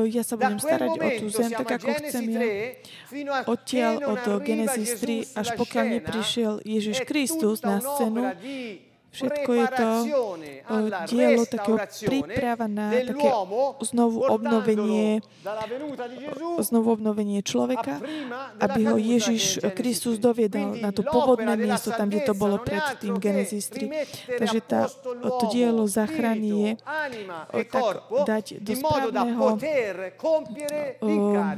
[0.09, 2.39] ja sa budem starať o tú zem, tak ako chcem ja.
[2.41, 7.79] 3 fino a che Odtiaľ od Genesis Gesù 3 až pokiaľ neprišiel Ježiš Kristus na
[7.79, 8.23] scénu,
[9.15, 9.89] Všetko je to
[10.67, 13.31] o, dielo takého príprava na také
[13.87, 15.23] znovu obnovenie,
[16.59, 18.03] znovu obnovenie človeka,
[18.59, 20.27] aby ho Ježiš Kristus 3.
[20.27, 23.85] doviedal Quindi na to pôvodné miesto, tam, kde to bolo pred tým Genesis 3.
[23.85, 24.81] rimettere Takže tá,
[25.13, 29.45] to dielo záchrany je spirito, anima o, e tak dať do správneho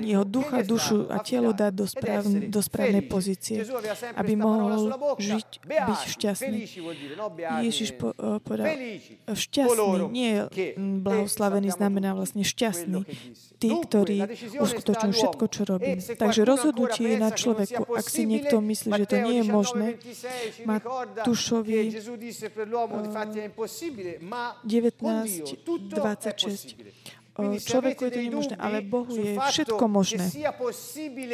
[0.03, 3.57] jeho ducha, dušu a telo dať do, ed správ, essere do správnej pozície,
[4.15, 6.59] aby mohol žiť, byť šťastný.
[7.63, 8.11] Ježiš po,
[8.43, 10.45] povedal, felici šťastný, nie
[10.77, 13.03] blahoslavený znamená vlastne šťastný.
[13.57, 14.21] Tí, ktorí
[14.61, 15.61] uskutočňujú všetko, čo.
[15.81, 17.89] E se Takže rozhodnutie je na človeku.
[17.97, 21.89] Ak si niekto myslí, že to nie je 19, možné, 26 ci ricorda Matúšovi, che
[21.89, 26.75] Gesù disse per l'uomo infatti è impossibile, ma con 19, Dio tutto è 26.
[27.37, 30.25] človeku je to nemožné, ale Bohu je všetko možné.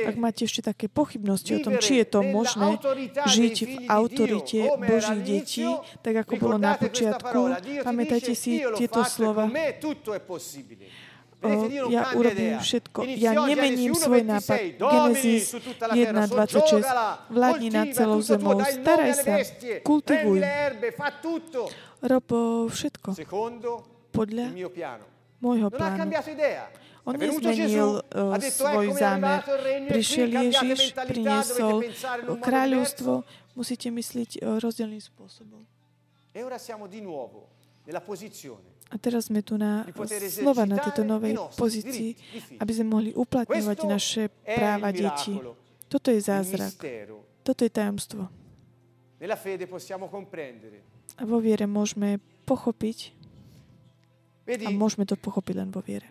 [0.04, 2.76] Ak máte ešte také pochybnosti o tom, či je to možné
[3.28, 5.68] žiť v autorite Božích detí,
[6.04, 7.40] tak ako bolo na počiatku,
[7.88, 9.48] pamätajte si tieto slova.
[11.44, 13.04] O, ja urobím všetko.
[13.20, 14.58] Ja nemením svoj 1:26, nápad.
[14.80, 16.56] Genesis su tutta la terra, 1.26.
[16.56, 18.56] soggiogala, Vládni nad celou zemou.
[18.64, 19.36] Staraj sa.
[19.84, 20.40] Kultivuj.
[22.00, 22.28] Rob
[22.72, 23.10] všetko
[24.16, 24.56] podľa.
[25.44, 26.08] Môjho plánu.
[27.04, 29.44] On nezmenil uh, svoj zámer.
[29.44, 31.84] qui, Prišiel Ježiš, priniesol
[32.40, 33.28] kráľovstvo,
[33.60, 35.68] musíte myslieť uh, rozdielným spôsobom.
[36.32, 36.40] E
[38.88, 42.16] A teraz sme tu na poter slova na tejto novej pozícii,
[42.64, 45.36] aby sme mohli uplatňovať naše práva detí.
[45.92, 46.72] Toto je zázrak.
[47.44, 48.32] Toto je tajomstvo.
[51.14, 53.12] A vo viere môžeme pochopiť,
[54.44, 56.08] Vedi, a môžeme to pochopiť len vo viere.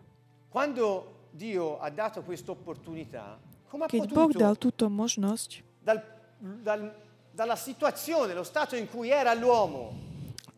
[0.49, 3.37] quando Dio ha dato questa opportunità,
[3.69, 6.05] come ha Keď Boh dal potuto túto možnosť, dal-
[6.41, 6.93] dal-
[7.33, 9.97] dalla situazione, lo stato in cui era l'uomo,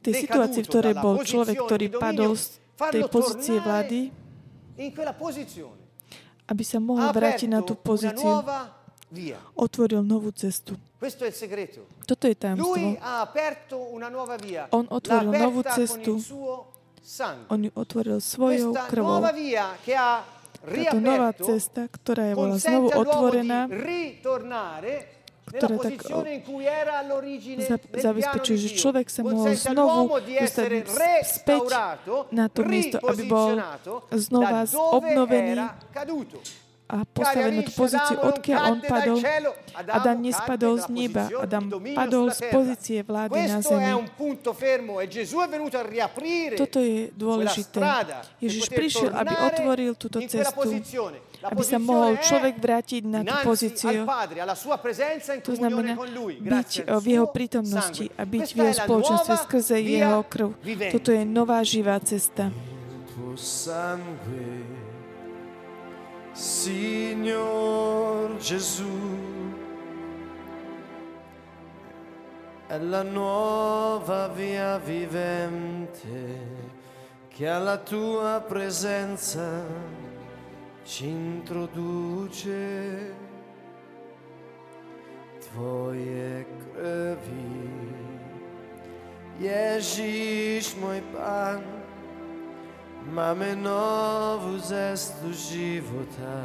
[0.02, 2.58] tej situácii, v ktorej bol človek, ktorý padol z
[2.90, 4.10] tej pozície vlády,
[4.76, 5.78] in quella posizione,
[6.50, 8.42] aby sa mohol vrátiť na tú pozíciu,
[9.54, 10.74] otvoril novú cestu.
[10.98, 11.86] Questo è il segreto.
[12.02, 12.98] Toto je Lui tajomstvo.
[12.98, 14.66] ha aperto una nuova via.
[14.74, 16.18] On otvoril novú cestu.
[17.52, 19.20] On ju otvoril svojou krvou.
[20.64, 23.68] Táto nová cesta, ktorá je bola znovu otvorená,
[25.44, 26.00] ktorá tak,
[28.00, 30.88] zabezpečuje, že človek sa mohol znovu dostať
[31.20, 31.68] späť
[32.32, 33.60] na to miesto, aby bol
[34.08, 35.68] znova obnovený.
[36.84, 39.18] A postavený na tú pozíciu, odkiaľ on padol.
[39.72, 41.64] Adam nespadol z neba, Adam
[41.96, 44.04] padol z pozície vlády na zemi.
[46.52, 47.80] e Toto je dôležité.
[47.80, 48.06] per
[48.36, 50.76] Ježiš prišiel, aby otvoril túto cestu,
[51.40, 54.04] aby sa mohol človek vrátiť na tú pozíciu.
[55.40, 60.52] To znamená byť v jeho prítomnosti a byť v jeho spoločenstve skrze jeho krv.
[60.92, 62.52] Toto je nová živá cesta.
[63.34, 64.83] sangue,
[66.34, 68.82] Signor Gesù,
[72.66, 76.40] è la nuova via vivente
[77.28, 79.62] che alla tua presenza
[80.82, 83.14] ci introduce.
[85.38, 87.94] Tvoje krvi,
[89.38, 91.83] Ježíš môj Pán,
[93.04, 96.40] Máme novú cestu života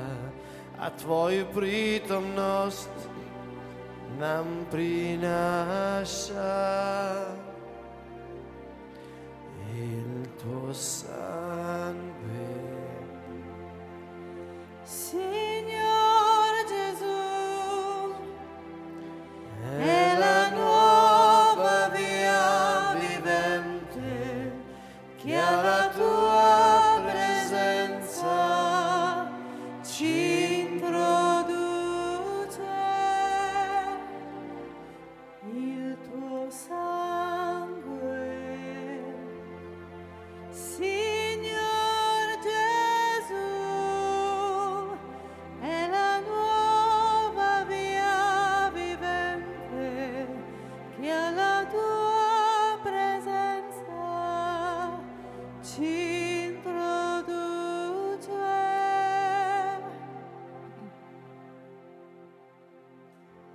[0.75, 2.91] a Tvoju prítomnosť
[4.19, 6.51] nám prináša.
[9.71, 12.51] Il tuo sangue
[14.83, 17.23] Signor Gesù,
[19.79, 20.51] è la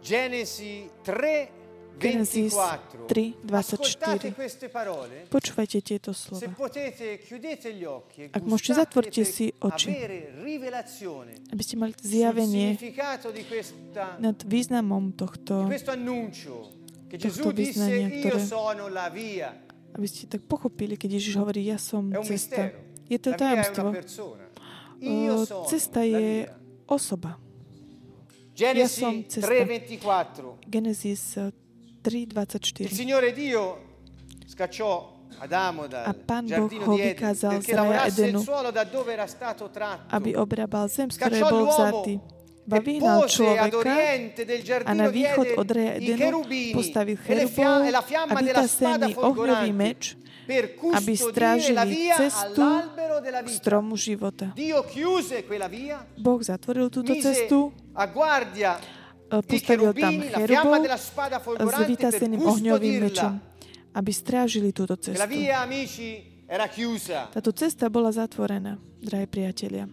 [0.04, 1.48] Genesi 3,
[1.96, 3.06] Genesis 24.
[3.08, 4.34] 3, Ascoltate 24.
[4.36, 5.24] queste parole.
[5.32, 6.44] Počúvajte tieto slova.
[6.44, 9.88] e Ak môžete, zatvorte si oči.
[11.48, 12.76] Aby ste mali zjavenie
[14.20, 15.94] nad významom tohto, Tohto
[17.16, 17.32] io
[18.20, 18.44] ktoré-
[19.94, 22.74] aby ste tak pochopili, keď Ježiš hovorí, ja som cesta.
[23.08, 23.84] Je to La via è tajomstvo.
[28.54, 28.86] Io sono.
[28.86, 29.50] Genesi som cesta.
[29.50, 30.54] 3:24.
[30.68, 31.52] Genesis eh, Il
[32.02, 32.92] 3.24.
[32.92, 33.78] Signore Dio
[34.46, 38.20] scacciò Adamo dal A Pán Boh giardino ho di Eden vykázal z perché raja lavorasse
[38.20, 40.14] il Edenu, suolo da dove era stato tratto.
[40.14, 42.14] aby obrábal zem, z ktorej bol vzatý.
[42.14, 42.32] e
[42.64, 45.96] Ba vyhnal pose ad človeka oriente del a na giardino di východ od raja i
[46.00, 50.02] Edenu cherubini postavil e, le cherubov e la a fiamma della spada vytasený ohňový meč,
[50.48, 53.58] per aby custodire la strážili via cestu all'albero della vita.
[53.58, 54.46] stromu života.
[54.56, 59.94] Dio chiuse quella via, Boh zatvoril túto mise cestu, a guardia e, i postavil tam
[59.94, 63.92] cherubini, la fiamma cherubov della spada s folgorante per vytaseným ohňovým mečom, custodirla.
[63.94, 65.28] aby strážili túto E La cestu.
[65.30, 67.30] via, amici, era chiusa.
[67.32, 69.86] Táto cesta bola zatvorená, drahí priatelia.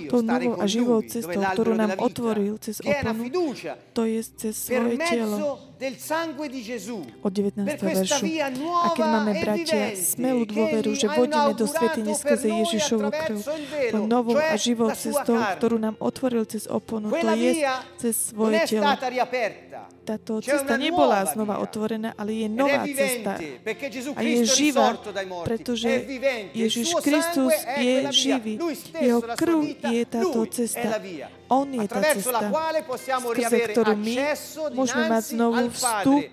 [0.07, 3.51] Tou novou a živou cestou, l'albero ktorú nám otvoril cez oponu,
[3.91, 5.59] to je cez svoje telo
[7.19, 7.67] od 19.
[7.67, 8.25] Per questa veršu.
[8.79, 13.51] A keď máme, e bratia, smelú dôveru, že vodíme do per skrze Ježišovu krv, attraverso
[13.59, 17.51] il to velo, novou a živou cestou, ktorú nám otvoril cez oponu, to je
[17.99, 18.87] cez svoje telo.
[20.05, 23.41] Táto cesta nebola znova otvorená, ale je nová cesta.
[24.13, 24.93] A je živá,
[25.41, 26.05] pretože
[26.53, 28.61] Ježiš Kristus je živý.
[29.01, 31.01] Jeho krv je táto cesta.
[31.49, 32.53] On je tá cesta,
[33.33, 34.15] skrze ktorú my
[34.77, 36.29] môžeme mať znovu vstup,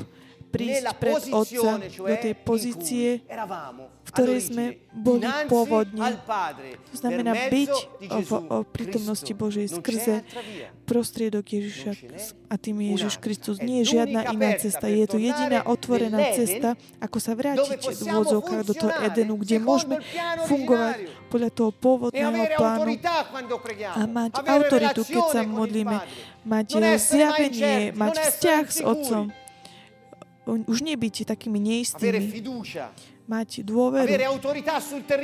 [0.53, 3.09] prísť pred Otca do tej pozície,
[4.03, 6.20] v ktorej sme boli pôvodne.
[6.92, 7.72] To znamená byť
[8.05, 8.30] v,
[8.68, 9.32] prítomnosti.
[9.32, 10.28] Božej skrze
[10.84, 11.92] prostriedok Ježiša
[12.53, 13.14] a tým je Ježiš.
[13.16, 13.57] Kristus.
[13.64, 14.92] Nie je žiadna iná cesta.
[14.92, 20.05] Je to jediná otvorená cesta, ako sa vrátiť v úvodzovkách do toho Edenu, kde môžeme
[20.50, 22.92] fungovať podľa toho e pôvodného plánu
[23.96, 25.96] a mať autoritu, keď sa modlíme,
[26.44, 28.78] mať mai zjavenie, mať vzťah s.
[28.82, 29.41] Otcom.
[30.43, 32.43] Už nebyť takými neistými,
[33.30, 34.11] mať dôveru,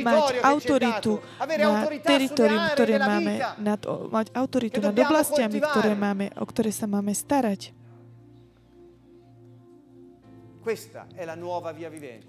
[0.07, 6.71] mať autoritu na teritorium, ktoré máme, nad, mať autoritu nad oblastiami, ktoré máme, o ktoré
[6.71, 7.75] sa máme starať.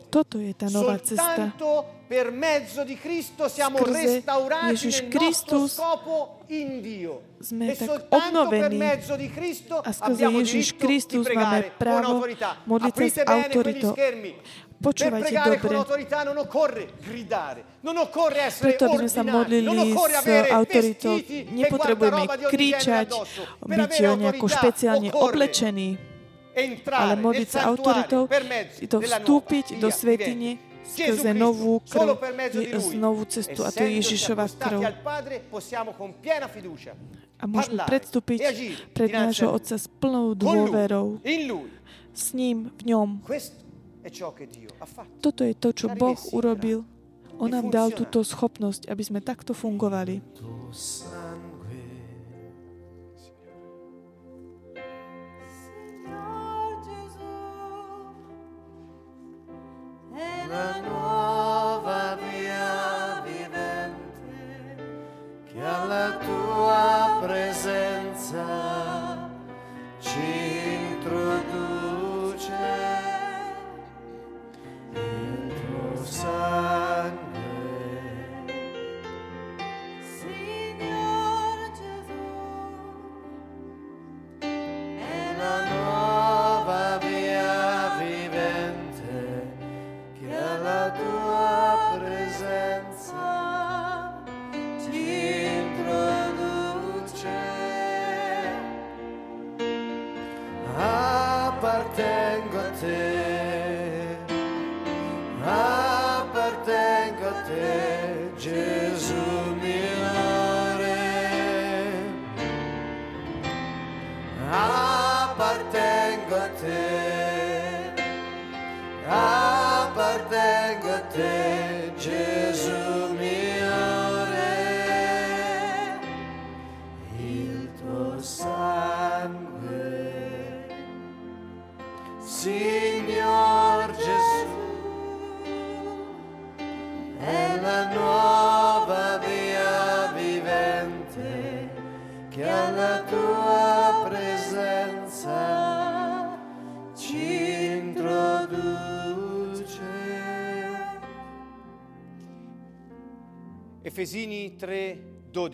[0.09, 1.35] Toto je tá nová cesta.
[1.35, 1.67] Soltanto
[2.07, 7.13] per mezzo di Cristo siamo Skrze restaurati Ježiš nel Kristus nostro scopo in Dio.
[7.39, 8.77] sme e tak obnovení.
[8.77, 12.57] mezzo di Cristo A skrze abbiamo Ježiš Kristus máme právo autorità.
[12.65, 13.93] modliť sa s autoritou.
[14.79, 15.75] Počúvajte dobre.
[15.75, 21.15] autorità non occorre gridare, non occorre essere Preto by sme sa modlili s avere autoritou.
[21.19, 23.07] vestiti e Nepotrebujeme kričať,
[23.59, 26.08] byť nejako špeciálne oblečení,
[26.91, 28.27] ale modliť sa autoritou,
[28.89, 32.17] to vstúpiť do svetine skrze novú krv,
[32.97, 34.81] novú cestu a to je Ježišova krv.
[37.39, 39.47] A môžeme predstúpiť e pred nášho.
[39.53, 41.21] Otca s plnou dôverou,
[42.11, 43.23] s ním, v ňom.
[45.23, 46.83] Toto je to, čo Boh urobil.
[47.39, 50.19] On nám dal túto schopnosť, aby sme takto fungovali.
[60.49, 60.98] È la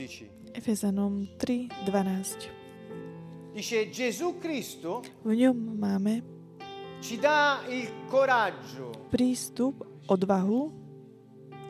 [0.06, 0.54] 12.
[0.54, 2.50] Efezanom 3, 12.
[3.54, 6.22] Dice Gesù Cristo V ňom máme
[7.02, 10.74] ci dà il coraggio, prístup, odvahu.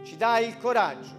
[0.04, 1.16] ci dà il coraggio.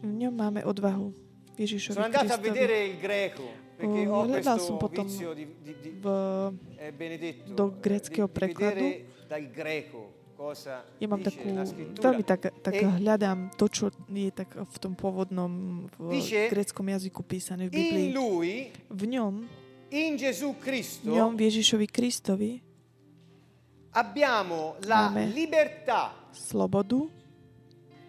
[0.00, 1.12] V ňom máme odvahu.
[1.56, 3.44] Ježišovi Sono andato a vedere il greco
[3.76, 6.06] perché hľadal som potom V,
[7.52, 8.86] do di prekladu.
[10.98, 11.46] Ja mám takú,
[11.96, 16.84] veľmi tak, tak E hľadám to, čo je tak v tom pôvodnom v Dice, gréckom
[16.90, 18.08] jazyku písané v Biblii.
[18.90, 19.34] V ňom,
[19.88, 22.58] v ňom, v Ježišovi Kristovi,
[23.94, 25.30] abbiamo la Máme.
[25.30, 27.06] libertà, slobodu,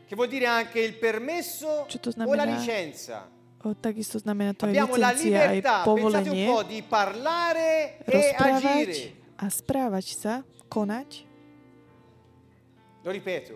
[0.05, 2.57] che vuol dire anche il permesso Čo to o la znamená?
[2.57, 3.17] licenza.
[3.65, 9.13] o, takisto znamená to aj licencia, aj pensate un povolenie, po', di parlare e agire.
[9.37, 10.33] a správať sa,
[10.69, 11.24] konať.
[13.05, 13.53] Lo ripeto,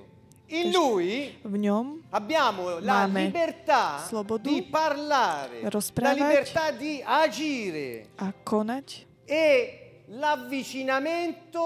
[0.53, 6.65] in Ešte- lui V ňom abbiamo la Máme libertà slobodu di parlare, la rozprávať libertà
[6.71, 8.87] di agire a konať
[9.25, 9.45] e
[10.09, 11.65] l'avvicinamento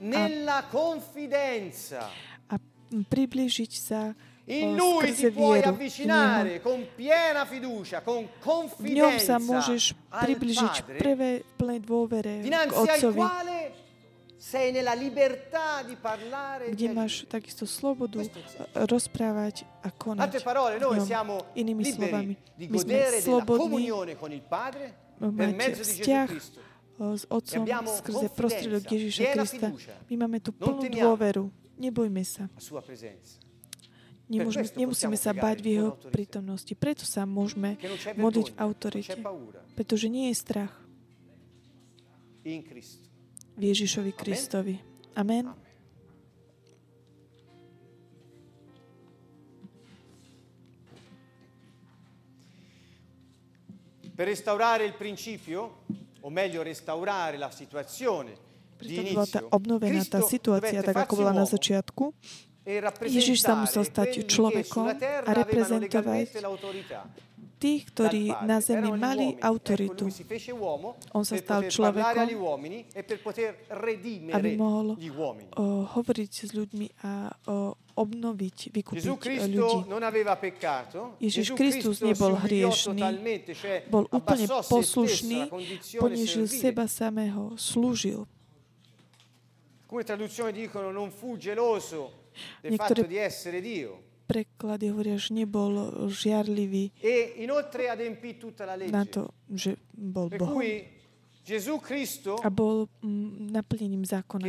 [0.00, 2.08] nella confidenza.
[2.48, 2.56] a
[2.88, 4.12] priblížiť sa
[4.48, 5.60] In o, lui skrze ti puoi vieru.
[5.60, 5.72] v Neho.
[5.76, 8.40] avvicinare con piena fiducia, con V
[8.88, 12.88] ňom sa confidenza môžeš al približiť v Padre, prvé, v plnej dôvere k dinanzi al
[12.88, 13.20] Otcovi,
[16.70, 16.94] kde agire.
[16.94, 18.22] máš takisto slobodu
[18.72, 20.30] rozprávať a konať.
[20.46, 21.42] Ňom.
[21.58, 23.90] Inými slovami, my sme slobodní
[25.18, 26.28] mať vzťah
[26.98, 29.68] s Otcom abbiamo skrze prostriedok Ježiša Krista.
[30.10, 31.50] My máme Non plnú dôveru.
[31.78, 32.50] Nebojme sa.
[34.28, 36.74] Nemôžeme, nemusíme sa bať v jeho prítomnosti.
[36.74, 37.78] Preto sa môžeme
[38.18, 39.14] modliť v autorite.
[39.72, 40.74] Pretože nie je strach
[42.44, 43.07] in Cristo.
[43.58, 44.78] Ježišovi Kristovi.
[45.14, 45.50] Amen.
[54.14, 55.86] Per restaurare il principio,
[56.20, 58.46] o meglio restaurare la situazione
[58.78, 62.14] Preto bola tá obnovená situácia, tak ako bola na začiatku.
[62.62, 62.78] e
[63.10, 64.86] Ježiš sa musel stať človekom
[65.26, 66.30] a reprezentovať.
[67.58, 70.06] Tých, ktorí na zemi mali autoritu,
[71.12, 72.26] On sa stal človekom,
[72.94, 73.02] e
[74.32, 79.04] aby mohol o, hovoriť s ľuďmi a o, obnoviť, vykúpiť
[79.50, 79.78] ľudí.
[81.18, 83.02] Ježiš Kristus nebol hriešný,
[83.90, 85.50] bol úplne poslušný,
[85.98, 88.24] ponížil seba samého, slúžil.
[89.88, 92.28] Alcune traduzioni dicono non fu geloso
[92.60, 94.07] del fatto di essere Dio.
[94.28, 97.40] Preklady hovoria, že nebol žiarlivý E
[98.92, 100.60] na to, že bol Bohom
[102.44, 102.92] a bol
[103.48, 104.44] naplnením zákona.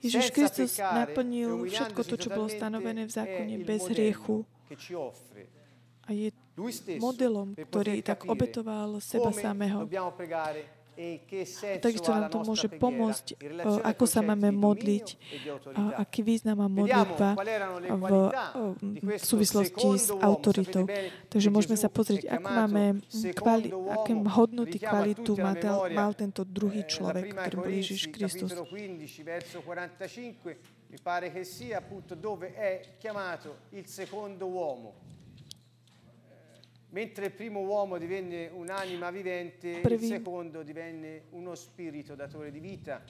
[0.00, 4.44] Ježiš Kristus naplnil všetko to, čo bolo stanovené v zákone bez hriechu
[6.04, 6.34] a je
[6.98, 9.86] modelom, ktorý tak obetoval seba samého.
[11.00, 15.16] E Takisto nám to môže pomôcť, e, ako sa máme modliť e
[15.72, 18.12] a aký význam má modlitba v,
[19.00, 20.84] questo súvislosti s autoritou.
[21.30, 22.82] Takže môžeme sa pozrieť, ako máme
[23.32, 25.54] kvali, aké hodnoty, kvalitu má,
[25.94, 28.50] mal tento druhý Eh, človek, ktorým bol Ježiš Kristus.
[28.50, 30.56] capitolo 15, verso 45,
[30.88, 35.09] mi pare che sia appunto dove è chiamato il secondo uomo.
[36.90, 42.58] Mentre il primo uomo divenne un'anima vivente, il Prvý- secondo divenne uno spirito datore di
[42.58, 43.00] vita.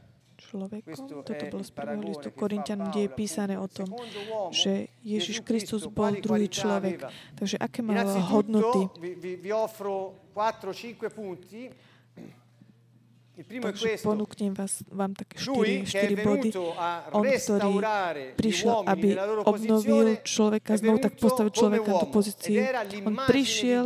[0.40, 0.80] človekom.
[0.80, 4.88] Questo Toto bolo il z prvého listu Korintianom, kde je písané o tom, Il že
[5.04, 7.04] Ježiš Kristus bol druhý človek.
[7.36, 8.88] Takže aké mal hodnoty?
[8.88, 11.68] Innanzitutto vi, vi- vi offro 4-5 punti.
[11.68, 11.72] Il
[12.16, 16.50] primo è Takže ponúknem vás, vám také Lui 4, che è 4 body.
[17.12, 17.72] On, ktorý
[18.36, 19.08] prišiel, aby
[19.48, 23.84] obnovil človeka, znovu tak postavil človeka ed era On prišiel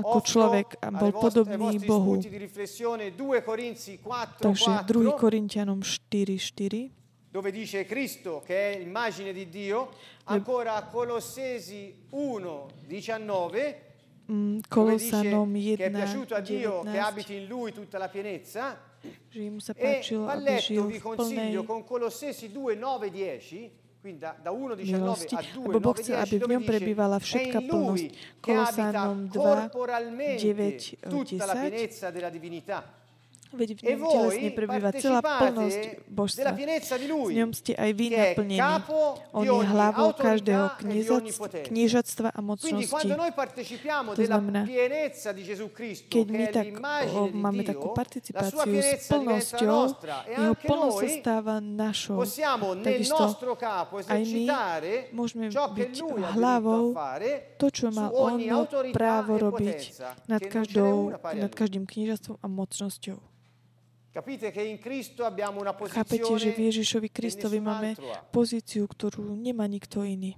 [0.00, 2.20] ako človek a bol podobný Bohu.
[2.20, 6.90] spunti di riflessione 2 Corinzi 4, Takže 2 4, Korintianom 4, 4.
[7.30, 9.90] dove dice Cristo che è immagine di Dio,
[10.24, 13.88] ancora Colossesi 1, 19,
[14.30, 17.72] Mm, dove dice Kolosanom che è 1, piaciuto a Dio che 19, abiti in lui
[17.72, 18.78] tutta la pienezza,
[19.30, 23.10] že mu sa E páčilo, a aby žil v plnej consiglio con Colossesi 2, 9,
[23.10, 26.44] 10, quindi da, da 1, 19 milosti, a 2, lebo Boh 9, chce, aby 10,
[26.44, 28.08] v ňom prebývala všetká plnosť.
[28.40, 32.99] Kolosanom 2, corporalmente 9, tutta la 10.
[33.50, 36.54] Veď v E ňom telesne prebýva celá plnosť božstva.
[36.54, 38.62] V ňom ste aj vy naplnení.
[39.34, 42.86] On je hlavou každého e kniežatstva a mocnosti.
[44.14, 44.62] To znamená,
[46.10, 46.66] Keď my tak
[47.10, 52.22] o, máme takú participáciu s plnosťou, e jeho plnosť sa stáva našou.
[52.86, 53.24] Takisto
[54.06, 54.44] aj my
[55.10, 55.92] môžeme byť
[56.38, 56.94] hlavou
[57.58, 58.38] to, čo má on
[58.94, 59.98] právo robiť
[60.30, 63.39] nad, každou, nad každým kniežatstvom a mocnosťou.
[64.10, 64.50] Chápete,
[66.34, 67.94] že v Ježišovi Kristovi máme
[68.34, 70.34] pozíciu, ktorú nemá nikto iný.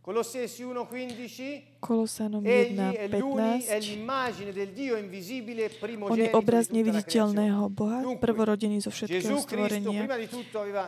[0.00, 6.68] Colossesi 1:15 Kolosanom Egli è, l'uni, è 1.15 l'immagine del Dio invisibile On je obraz
[6.68, 10.04] neviditeľného Boha, prvorodený zo všetkého stvorenia.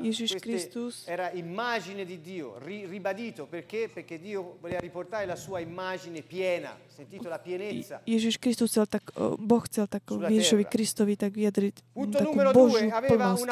[0.04, 3.88] Ježiš Kristus era immagine di Dio, ri- ribadito perché?
[3.88, 8.04] Perché Dio voleva riportare la sua immagine piena, sentito la pienezza.
[8.04, 9.08] Ježiš Kristus chcel tak,
[9.40, 10.64] Boh chcel tak Ježišovi.
[10.68, 11.74] Kristovi tak vyjadriť
[12.12, 13.44] takú Božiu plnosť.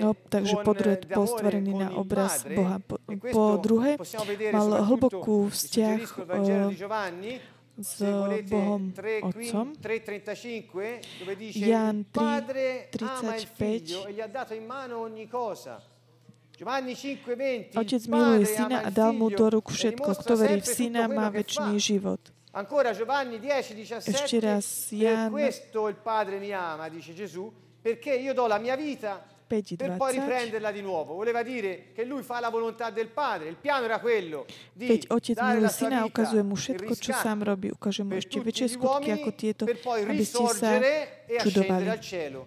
[0.00, 2.76] No, takže po druhé eh, bol d'amore stvorený na obraz Boha.
[2.80, 3.98] Po, e po druhé
[4.54, 7.40] mal hlbokú vi vzťah suggerisco il Vangelo di o, Giovanni,
[7.74, 9.72] s se volete Bohom 3, Otcom.
[9.80, 13.54] 3.35 dove dice Jan il padre 3, ama il 35.
[13.54, 15.82] figlio e gli ha dato in mano ogni cosa.
[16.54, 19.50] Giovanni 5.20 Otec il miluje padre syna ama a il dal mu figlio do e
[19.50, 20.02] rúk všetko.
[20.04, 21.78] dimostra Kto verí v sempre syna, tutto má quello che väčší fa.
[21.78, 22.22] život.
[22.52, 27.50] Ancora Giovanni 10, 17 Ešte raz, per Jan questo il padre mi ama, dice Gesù,
[27.80, 29.24] perché io do la mia vita
[29.76, 30.20] per poi 5.20.
[30.20, 31.14] riprenderla di nuovo.
[31.14, 33.48] Voleva dire che lui fa la volontà del padre.
[33.48, 37.42] Il piano era quello di Veď otec dare miluje syna ukazuje mu všetko, čo sám
[37.44, 37.68] robí.
[37.68, 41.88] Ukáže mu per ešte väčšie skutky ako tieto, aby ste sa risorgere e ascendere čudovali.
[41.88, 42.40] al cielo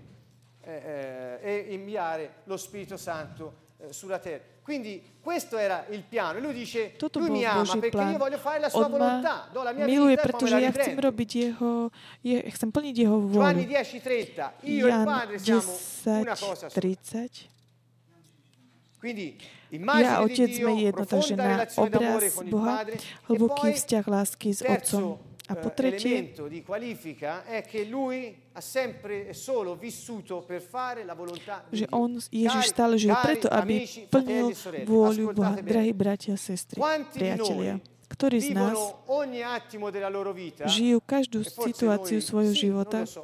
[0.62, 4.55] eh, eh, e inviare lo Spirito Santo eh, sulla terra.
[4.66, 6.40] Quindi questo era il piano.
[6.40, 8.12] E lui dice, Toto lui mi ama Boží perché plán.
[8.14, 10.72] io voglio fare la sua On volontà, do la mia miluje, vita e pretože ja
[10.74, 11.94] chcem robiť jeho,
[12.26, 13.78] je, chcem plniť jeho Giovanni vôľu.
[13.78, 15.70] 10:30, io e il Jan Padre siamo
[16.18, 16.82] una 10, cosa sola.
[16.82, 17.46] 30.
[18.98, 19.38] Quindi
[20.02, 22.98] Ja Otec sme jedno, takže na obraz Boha, e
[23.30, 25.22] hlboký vzťah lásky s Otcom.
[25.48, 30.42] A po eh, tretie, elemento di qualifica è che lui ha sempre e solo vissuto
[30.42, 31.98] per fare la volontà di že Dio.
[31.98, 35.54] on, Ježiš Cari- stále žil cari preto, aby amici, plnil fratelli e sorelle, vôľu Boha.
[35.54, 35.70] ascoltate bene.
[35.70, 40.10] Drahí bratia a sestry, Quanti di priatelia, noi ktorí z nás vivono ogni attimo della
[40.10, 43.24] loro vita žijú každú e forse situáciu noi svojho sì, života, non lo so.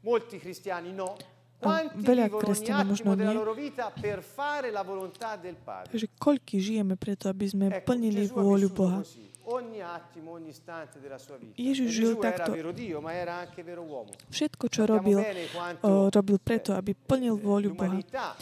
[0.00, 1.16] molti cristiani no
[1.60, 3.40] Quanti veľa vivono ogni kresťanov možno attimo della nie.
[3.40, 5.92] loro vita per fare la volontà del Padre?
[5.92, 8.98] Takže koľky žijeme preto, aby sme Ecco, plnili Gesù ha vôľu vissuto Boha.
[9.00, 11.60] così, ogni attimo, ogni istante della sua vita.
[11.60, 12.52] Gesù E žil Gesù era takto.
[12.52, 14.10] vero Dio, ma era anche vero uomo.
[14.28, 18.34] Všetko, čo robil, bene quanto, o, robil eh, preto, aby plnil vôľu Boha.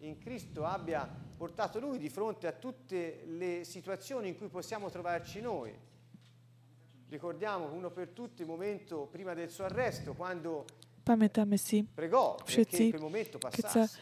[0.00, 5.40] in Cristo abbia portato lui di fronte a tutte le situazioni in cui possiamo trovarci
[5.40, 5.72] noi.
[7.08, 10.64] Ricordiamo uno per tutti il momento prima del suo arresto, quando
[11.02, 13.98] Pamätáme si, pregò Všetci, quel momento sa passasse.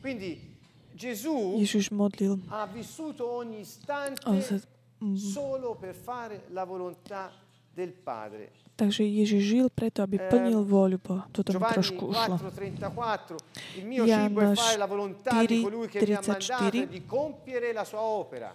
[0.00, 0.55] Quindi
[0.96, 4.56] Ježiš modlil, ha vissuto ogni istante on sa,
[5.02, 7.30] mm, solo per fare la volontà
[7.74, 8.50] del Padre.
[8.76, 11.28] takže Ježiš žil preto, aby Eh, plnil vôľu Boha.
[11.32, 12.36] Toto mi trošku ušlo.
[12.40, 13.36] 4:34
[13.76, 16.44] Il mio Jan cibo è fare la volontà di 4, colui che mi ha mandato
[16.44, 16.80] 34.
[16.80, 18.52] e di compiere la sua opera.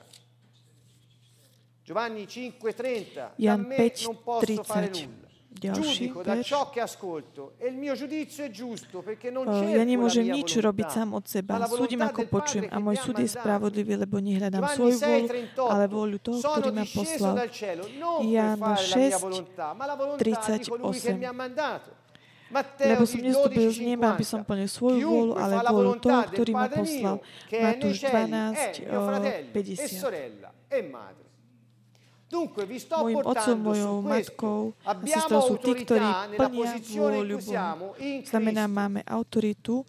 [1.83, 5.09] Giovanni 5:30 Da Jan me 5, non posso fare 30.
[5.09, 5.29] nulla.
[5.52, 6.47] Ďalší verš.
[6.47, 7.68] e
[9.76, 11.60] Ja nemôžem nič robiť sám od seba.
[11.68, 15.76] Súdim, ako počujem a môj súd je spravodlivý, lebo nehľadám svoju 6, vôľu, 38.
[15.76, 17.36] ale vôľu toho, ktorý ma poslal.
[18.56, 21.20] la 6, mia volontà, ma la volontà di colui che 38.
[21.20, 21.89] mi ha mandato.
[22.52, 26.20] Matteo Lebo som nestúpil z 12, neba, aby som plnil svoju vôľu, ale vôľu toho,
[26.36, 27.16] ktorý ma poslal.
[27.47, 29.88] Matúš cieli, 12, è mio o, fratello e 50.
[29.88, 31.20] sorella e madre.
[31.32, 34.61] Dunque vi sto Mojim otcom, mojou matkou.
[34.88, 36.07] A sestrou sú tí, ktorí
[36.39, 37.38] plnia vôľu
[37.99, 39.84] in Znamená, máme autoritu,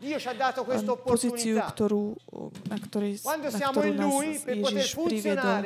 [1.06, 2.18] pozíciu, ktorú,
[2.66, 5.62] na, ktorej, na ktorú nás Ježiš priviedol.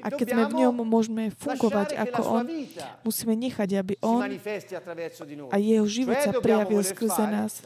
[0.00, 2.44] A keď sme v ňom, môžeme fungovať ako On,
[3.04, 4.24] musíme nechať, aby On
[5.52, 7.60] a jeho život sa prejavil skrze nás.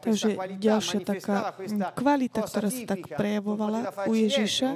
[0.00, 3.78] Takže qualità, ďalšia manifestava taká questa mm, kvalita, cosa ktorá sa tak prejavovala
[4.08, 4.68] u Ježiša,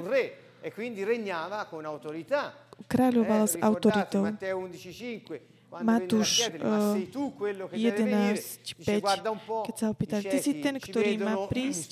[0.61, 2.53] e quindi regnava con autorità.
[2.85, 4.23] kráľoval Eh, s autoritou.
[4.37, 5.49] 11:5
[5.81, 8.35] Matúš, venne a chiedere, ma eh, sei tu quello che deve venire?
[8.35, 11.15] 11, Dice, 5, guarda un po', keď sa ho pýta, i ty si ten, ktorý
[11.15, 11.89] má prísť?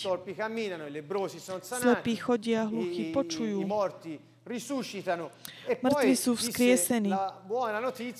[1.79, 3.63] Slepí chodia, hluchí počujú.
[4.49, 5.29] Risuscitano.
[5.69, 7.13] E Mŕtvi sú vzkriesení.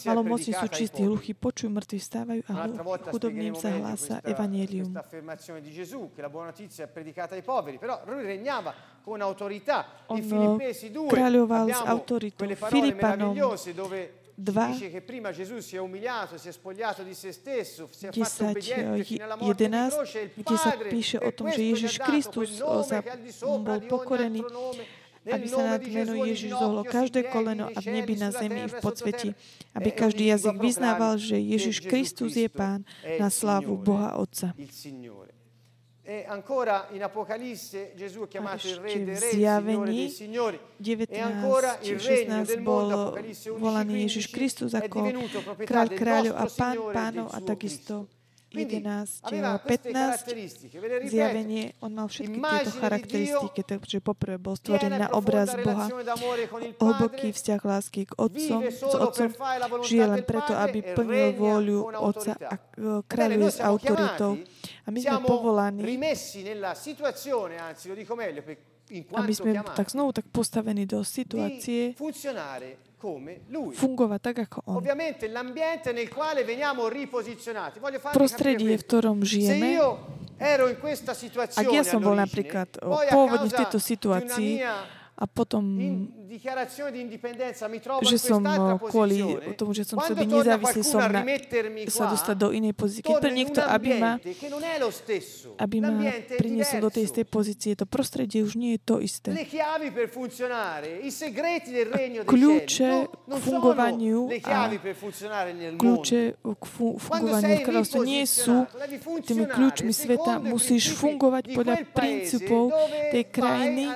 [0.05, 2.53] Malomoci sú čistí, hluchí počujú, mŕtvi vstávajú a
[3.09, 4.93] chudobným sa hlása questa, evanelium.
[4.93, 8.73] questa affermazione di Gesù, che la buona notizia è predicata ai poveri, però lui regnava
[9.01, 10.05] con autorità.
[10.13, 12.37] On, In Filippesi 2 kráľoval s autoritou.
[12.37, 13.99] quelle parole Filipanom meravigliose dove
[14.39, 17.89] si 2, dice che prima Gesù si è umiliato, si è spogliato di se stesso,
[17.91, 20.69] si è 10, fatto obbediente eh, fino alla morte di 11, croce, il kde sa
[20.69, 22.49] Padre píše o tom, že Ježiš Kristus
[23.41, 24.98] bol pokorený, nome.
[25.29, 28.75] Aby sa nad meno Ježiš zohlo každé koleno a v nebi, na zemi i v
[28.81, 29.33] sottoterra.
[29.77, 32.83] aby každý jazyk vyznával, že Ježiš Kristus je Pán
[33.21, 34.53] na slávu Boha Otca.
[36.09, 40.59] E ancora in Apocalisse Gesù è chiamato il Re dei Re, Signore zjavení dei Signori.
[40.81, 44.71] 19 E ancora il regno 16 del mondo, bol Apocalisse 11, volaný Ježiš 15, Kristus
[44.73, 47.45] è ako divenuto proprietà kráľ del kráľov a nostro pán Signore pánov del a suo
[47.45, 48.18] takisto Cristo.
[48.49, 51.13] Quindi 11 aveva a queste 15 caratteristiche, ve le ripeto.
[51.13, 55.85] zjavenie, on mal všetky tieto charakteristiky, takže poprvé bol stvorený na e obraz Boha,
[56.81, 59.29] hlboký vzťah lásky k Otcom, s Otcom,
[59.85, 64.41] žije len preto, aby e plnil vôľu Otca a Ebbene, kráľuje s autoritou.
[64.81, 65.85] A my sme povolaní,
[69.13, 71.93] aby sme tak znovu tak postavení do situácie
[72.99, 73.71] come Lui.
[73.71, 74.75] fungovať tak, ako On.
[74.75, 77.79] Ovviamente l'ambiente nel quale veniamo riposizionati.
[77.79, 79.89] Voglio farvi Prostredie, v ktorom Se žijeme, io
[80.35, 85.27] ero in questa ak situazione ja som bol napríklad pôvodne v tejto situácii mia a
[85.27, 85.59] potom
[88.07, 89.19] že som o, kvôli
[89.59, 91.27] tomu, že som torna nezávislý, som na,
[91.91, 93.03] sa dostať do inej pozície.
[93.03, 94.15] Keď pre niekto, aby ma,
[95.59, 95.91] aby ma
[96.39, 99.35] priniesol do tej istej pozície, to prostredie už nie je to isté.
[102.23, 104.71] Kľúče k no, non fungovaniu a.
[105.75, 108.63] Kľúče k fu- fungovaniu v kráľovstve nie sú
[109.27, 110.39] tými kľúčmi sveta.
[110.39, 112.71] Musíš fungovať podľa princípov
[113.11, 113.91] tej krajiny,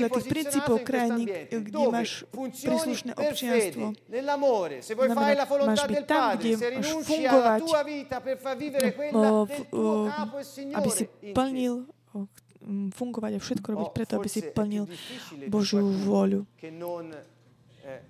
[0.00, 3.84] podľa tých riposizionato princípov in questo krajiny, ambiente kde dove máš funzioni príslušné per občianstvo.
[3.90, 6.66] fede, nell'amore, se vuoi fare Znamená, la volontà máš byť del tam, Padre, kde se
[6.66, 10.06] máš rinunci alla fungovať, tua vita per far vivere quella o, del v- tuo o,
[10.06, 11.32] capo e Signore aby si in te.
[11.32, 11.74] plnil,
[12.12, 12.18] o,
[12.60, 15.50] m, fungovať a všetko robiť Oh, preto, aby si forse è plnil più difficile per
[15.50, 16.40] Božiu qualcuno vôľu.
[16.56, 18.02] Che non eh,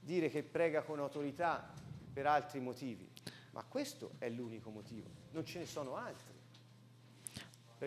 [0.00, 1.64] dire che prega con autorità
[2.12, 3.08] per altri motivi,
[3.52, 6.31] ma questo è l'unico motivo, non ce ne sono altri.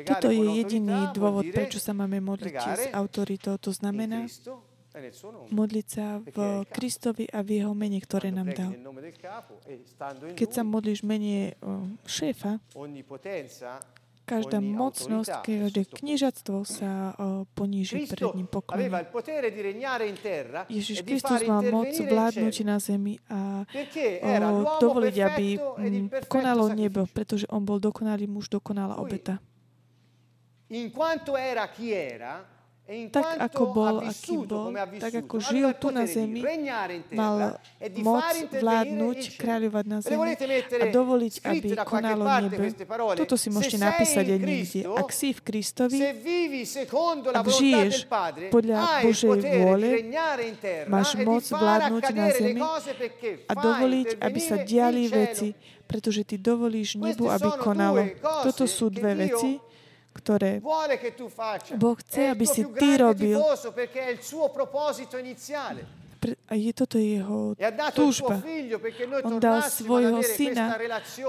[0.04, 3.56] Toto je jediný dôvod, prečo sa máme modliť s autoritou.
[3.56, 5.12] To znamená e
[5.52, 8.72] modliť sa v Kristovi a v Jeho mene, ktoré nám dal.
[8.76, 11.56] e Keď sa modlíš mene
[12.04, 12.60] šéfa,
[14.26, 17.14] Každá mocnosť, každé kniežatstvo sa
[17.54, 18.50] poníži pred ním
[20.66, 23.70] Ježiš e di Kristus mal moc vládnuť na zemi a
[24.82, 25.48] dovoliť, aby
[26.26, 29.38] konalo nebo, pretože on bol dokonalý muž, dokonalá obeta.
[29.38, 29.54] In quanto era chi era e in
[32.86, 34.70] Tak ako bol, aký bol,
[35.02, 36.46] tak ako žil il tu na zemi,
[37.18, 38.22] mal e moc
[38.54, 40.38] vládnuť, kráľovať na zemi
[40.78, 42.30] a dovoliť, aby konalo
[42.86, 43.18] parole?
[43.18, 44.80] Toto si môžete napísať aj niekde.
[44.86, 45.98] Ak si v Kristovi,
[47.34, 48.06] ak žiješ
[48.54, 49.90] podľa Božej vôle,
[50.86, 52.62] máš e moc vládnuť na zemi
[53.50, 55.58] a dovoliť, aby sa diali veci,
[55.90, 58.14] pretože ty dovolíš nebu, aby konalo.
[58.46, 59.58] Toto sú dve veci,
[60.16, 60.64] ktoré.
[61.76, 63.36] Boh chce, aby si ty robil.
[66.50, 68.42] a je toto jeho E túžba.
[69.22, 70.74] On dal svojho syna,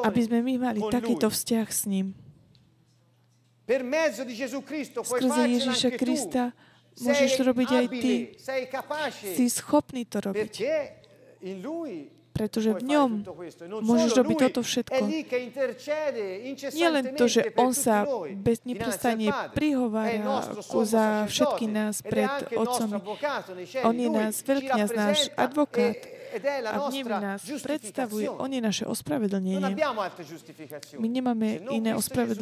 [0.06, 2.16] aby sme my mali takýto vzťah s ním.
[5.02, 6.54] Skrze Ježiša Krista
[7.02, 8.14] môžeš Sei robiť aj ty.
[9.34, 10.52] Si schopný to robiť,
[12.36, 13.10] pretože v ňom
[13.80, 15.00] môžeš robiť toto všetko.
[16.76, 18.04] Nie len to, že on sa
[18.36, 20.44] bez neprestane prihovára
[20.84, 23.00] za všetky nás pred Otcom.
[23.88, 28.28] On je nás veľkňaz, náš advokát e- la a v ním nás predstavuje.
[28.28, 29.56] On je naše ospravedlnenie.
[31.00, 32.36] My nemáme iné cielo,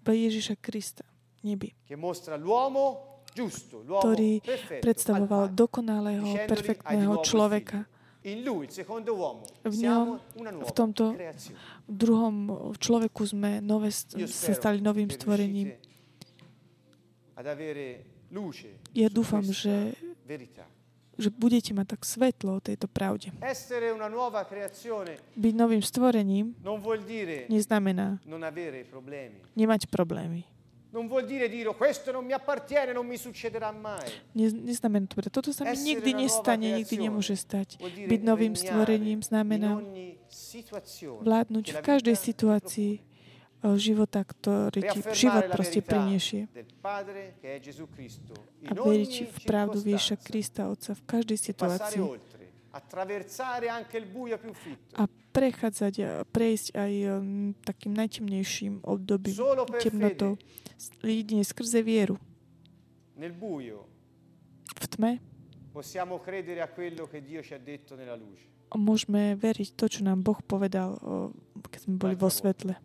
[0.00, 1.04] iba Ježiša Krista
[1.42, 1.74] nebi,
[4.00, 4.32] ktorý
[4.80, 7.78] predstavoval dokonalého, dicendogli, "Hai di perfektného človeka.
[8.20, 8.40] Figlio".
[8.40, 10.20] In lui, il secondo uomo, V ňom,
[10.60, 11.16] v tomto
[11.88, 12.34] druhom
[12.76, 13.88] človeku sme nové,
[14.28, 15.72] sa stali novým stvorením.
[18.92, 19.96] Ja dúfam, že,
[21.16, 23.32] že budete mať tak svetlo o tejto pravde.
[25.36, 26.52] Byť novým stvorením
[27.48, 28.20] neznamená
[29.56, 30.44] nemať problémy.
[30.90, 34.10] Non vuol dire dire "Oh, questo non mi appartiene, non mi succederà mai.
[34.34, 37.78] Ne, neznamená to, toto sa mi nikdy nestane, nikdy nemôže stať.
[37.78, 39.78] Byť novým stvorením znamená
[41.22, 42.92] vládnuť v každej situácii
[43.76, 45.84] života, ktorý ti život proste
[47.92, 48.32] Cristo
[48.64, 50.16] A veriť v pravdu Ježiša.
[50.16, 52.39] Krista Otca v každej Passare situácii.
[54.94, 55.04] A
[55.34, 59.34] prechádzať prejsť aj um, takým najtemnejším obdobím,
[59.78, 60.38] temnotou.
[61.02, 62.18] Jedine skrze vieru.
[64.78, 65.18] V tme.
[68.70, 70.94] Môžeme veriť to, čo nám Boh povedal,
[71.70, 72.78] keď sme boli vo svetle.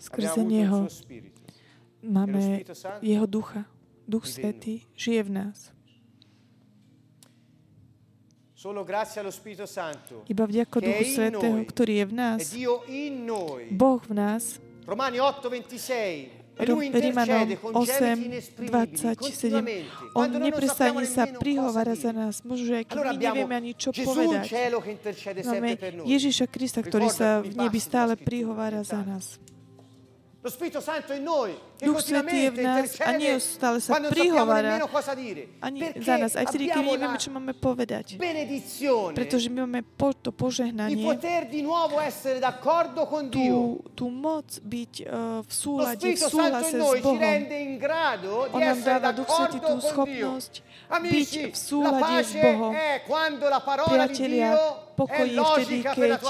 [0.00, 0.88] Skrze Neho.
[2.02, 2.64] máme
[3.00, 3.68] Jeho ducha.
[4.04, 5.58] Duch Svetý žije v nás.
[10.24, 12.40] Iba vďaka Duchu Svetého, ktorý je v nás,
[13.12, 13.68] noi.
[13.68, 14.56] Boh v nás,
[14.88, 15.92] Romani 8:26
[16.56, 19.18] e Ro- lui Rímanom intercede con gemiti 8, inesprimibili 27.
[19.18, 19.90] continuamente.
[20.14, 22.46] On neprestane sa prihovára za nás.
[22.46, 24.46] Možno, aj keď my nevieme ani čo povedať.
[24.86, 25.74] intercede Máme.
[26.06, 29.42] Ježiša Krista, ktorý sa v nebi stále prihovára za nás.
[30.44, 34.76] Duch Svetý je v nás a nie intercede stále sa prihovára
[35.64, 38.20] ani za nás, aj vtedy, keď nevieme, čo máme povedať.
[39.16, 41.00] Pretože my máme po, to požehnanie,
[43.32, 47.16] tú, tú moc byť uh, v súlade, v súhlase s Bohom.
[47.24, 50.52] rende in grado di On nám dáva Duch Svetý tú schopnosť
[50.92, 52.72] byť v la súlade s Bohom.
[53.88, 54.48] Priatelia,
[54.92, 56.20] pokoj je vtedy, keď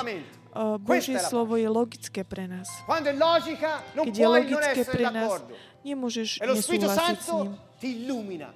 [0.78, 2.70] Božie slovo je logické pre nás.
[2.86, 5.42] Keď je logické pre nás,
[5.82, 7.50] nemôžeš E lo Spirito nesúhlasiť s ním.
[7.50, 8.48] Santo ti illumina.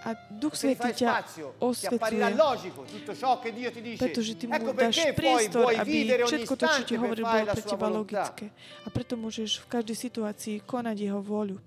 [0.00, 3.68] A Duch Ti fa Svetý ťa spazio, ti apparirà osvetľuje, logico tutto ciò che Dio
[3.68, 4.00] ti dice.
[4.00, 7.44] pretože ty mu Ecco dáš perché poi priestor, aby všetko to, čo ti fare bolo
[7.52, 8.44] pre teba logické.
[8.80, 11.60] A preto môžeš v každej situácii konať jeho vôľu.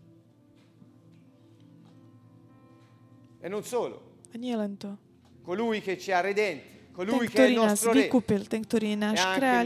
[3.38, 4.02] E non solo,
[4.34, 4.98] A nie len to.
[5.46, 9.66] colui che ci ha redenti, Ten, ktorý nás vykúpil, ten, ktorý je náš il kráľ,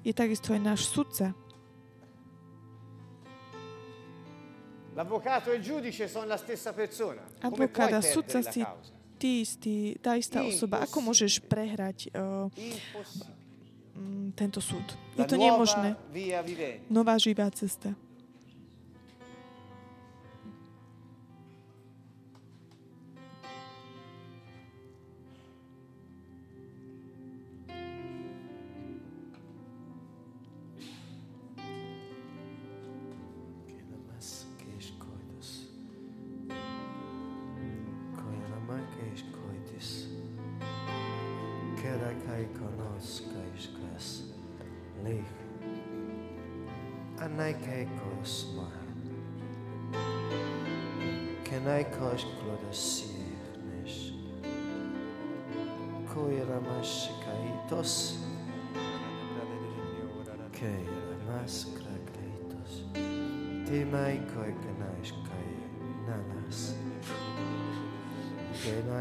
[0.00, 1.36] je takisto aj náš sudca.
[4.96, 7.22] L'avvocato e il giudice sono la stessa persona.
[7.40, 8.60] Come puoi Advokát a perdere sudca si
[9.20, 10.80] ty istý, tá istá osoba.
[10.80, 12.48] Ako môžeš prehrať uh,
[14.32, 14.84] tento súd?
[15.20, 15.96] Je to nemožné.
[16.88, 17.92] Nová živá cesta.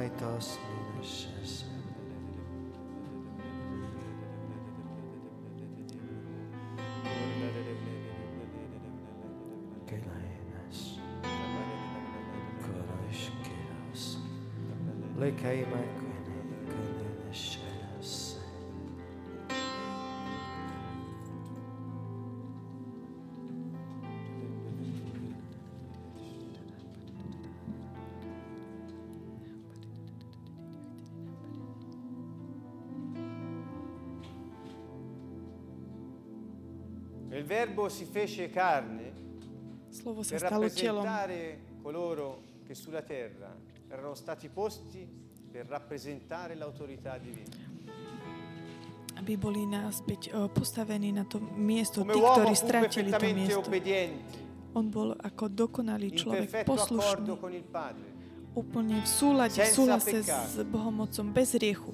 [0.10, 1.66] kaitos minušas.
[9.90, 11.00] Kailainas.
[12.62, 14.18] Kurai škiaus.
[15.18, 16.09] Lai kaimai.
[37.50, 39.10] Verbo si fece carne
[39.90, 41.02] Slovo sa per stalo telom.
[41.02, 42.26] rappresentare coloro
[42.62, 43.50] che sulla terra
[43.90, 45.02] erano stati posti
[45.50, 47.58] per rappresentare l'autorità divina.
[49.20, 53.18] aby boli naspäť eh, postavení na to miesto Come tí, uomo ktorí fu stratili to
[53.18, 53.60] perfettamente miesto.
[53.60, 54.38] obbediente,
[54.72, 58.08] On bol ako dokonalý in človek, perfetto poslušný, accordo con il Padre.
[58.54, 60.46] úplne v súlade, v Senza súhlase peccato.
[60.46, 61.92] s Bohomocom, bez riechu.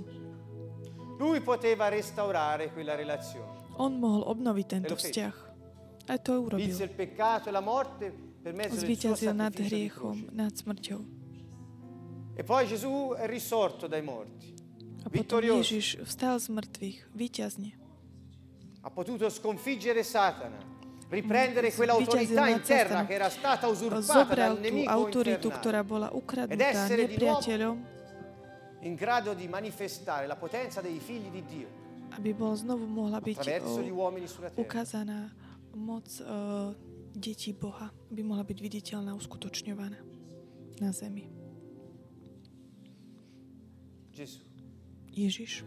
[1.17, 3.63] Lui poteva restaurare quella relazione.
[3.79, 5.35] On mohol obnoviť tento vzťah.
[6.07, 6.65] A to urobil.
[6.65, 11.01] Vinse il peccato e la morte per mezzo del suo Zvíťazil nad hriechom, nad smrťou.
[12.35, 14.53] E poi Gesù è risorto dai morti.
[15.01, 15.61] A potom Vittorioso.
[15.61, 17.71] Ježiš vstal z mŕtvych, víťazne.
[18.85, 20.61] Ha potuto sconfiggere Satana,
[21.09, 26.85] riprendere Mm, quell'autorità interna che era stata usurpata dal nemico autoritu, ktorá bola Ed ukradnutá
[26.89, 27.77] nepriateľom,
[28.85, 31.69] in grado di manifestare la potenza dei figli di Dio
[32.15, 34.61] aby bol znovu mohla byť o, uomini sulla terra.
[34.61, 35.19] ukázaná
[35.75, 36.71] moc uh,
[37.15, 39.99] detí Boha, aby mohla byť viditeľná, uskutočňovaná
[40.79, 41.27] na zemi.
[45.11, 45.63] Ježiš.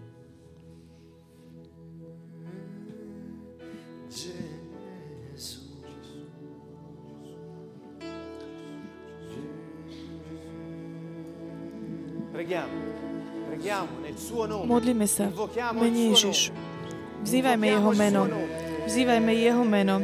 [14.68, 15.28] Modlíme sa
[15.76, 16.52] mene Ježiš.
[17.24, 18.22] Vzývajme jeho meno.
[18.88, 20.00] Vzývajme jeho meno.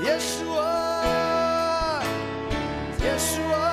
[0.00, 0.72] Yeshua.
[3.04, 3.04] Yeshua.
[3.04, 3.69] Yeshua.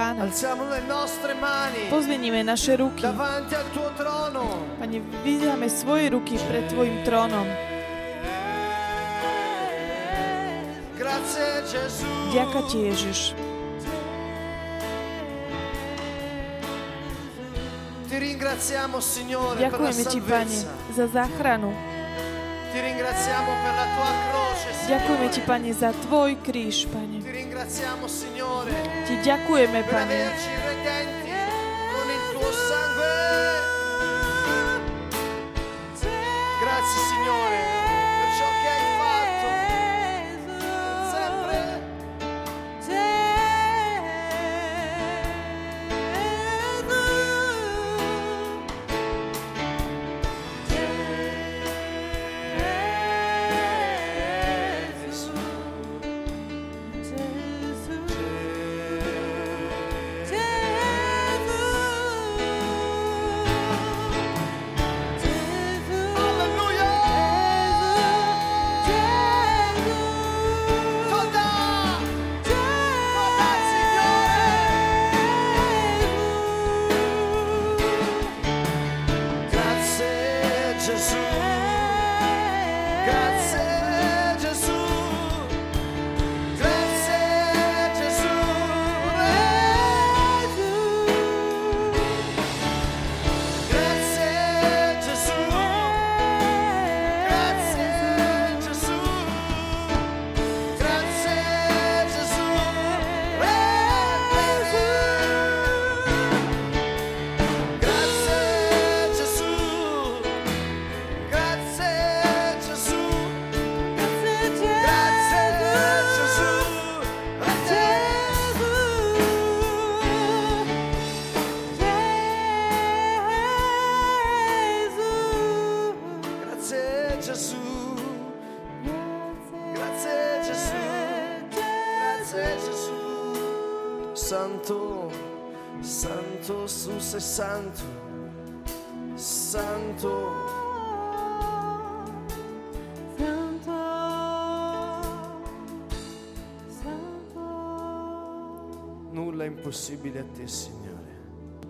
[0.00, 0.24] pána.
[1.92, 3.04] Pozmeníme naše ruky.
[4.80, 7.44] Pane, vydáme svoje ruky pred Tvojim trónom.
[12.32, 13.20] Ďaká Ti, Ježiš.
[19.60, 20.58] Ďakujeme Ti, Pane,
[20.96, 21.70] za záchranu.
[24.88, 27.20] Ďakujeme Ti, Pane, za Tvoj kríž, Pane.
[29.06, 30.18] Ti ďakujeme, Pane,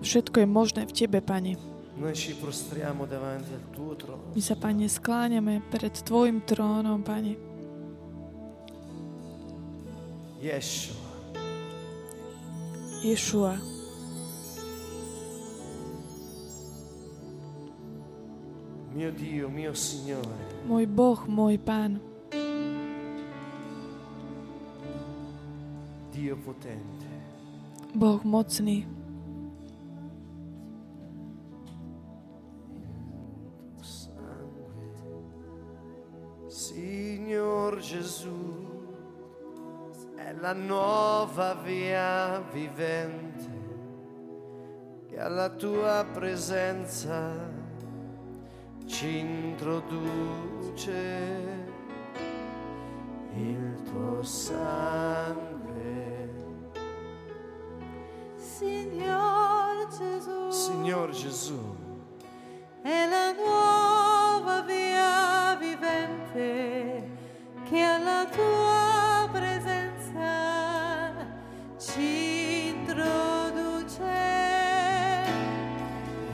[0.03, 1.57] Wszystko jest możliwe w Ciebie, Panie.
[1.97, 2.35] My się,
[4.57, 7.35] Panie, skłaniamy przed Twoim tronem, Panie.
[10.43, 10.95] Jeszua.
[13.05, 13.57] Jeszua.
[18.95, 20.37] Mio Dio, mio Signore.
[20.67, 21.99] Mój Bóg, mój Pan.
[26.13, 27.10] Dio potente.
[27.93, 28.87] Boh mocný,
[36.49, 38.69] Signor Gesù,
[40.17, 43.51] è la nuova via vivente
[45.09, 47.33] che alla tua presenza
[48.87, 50.93] ci introduce
[53.35, 55.50] il tuo sangue.
[58.61, 61.59] Signor Gesù, Signor Gesù,
[62.83, 67.09] è la nuova via vivente
[67.65, 71.15] che alla tua presenza
[71.79, 74.03] ci introduce.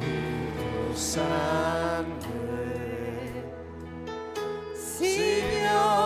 [0.00, 2.24] il sangue.
[4.74, 6.05] Signor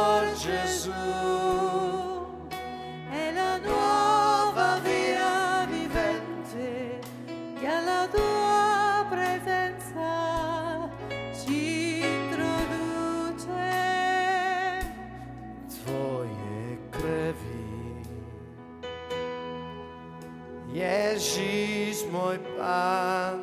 [20.71, 23.43] Ježiš môj pán,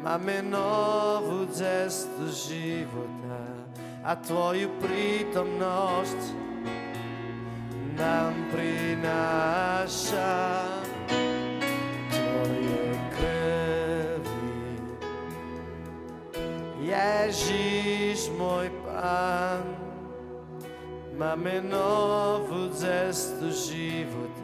[0.00, 3.68] máme novú cestu života
[4.00, 6.20] a tvoju prítomnosť
[8.00, 10.32] nám prináša
[12.08, 14.56] tvoje krvi.
[16.80, 19.68] Ježiš môj pán,
[21.12, 24.41] máme novú cestu života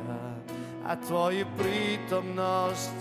[0.88, 2.96] a tvoju prítomnosť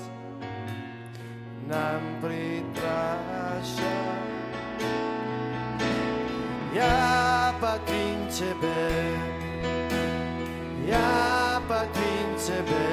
[1.72, 4.00] nám pritráša.
[6.76, 8.92] Ja patrím Tebe,
[10.84, 12.88] ja patrím Tebe,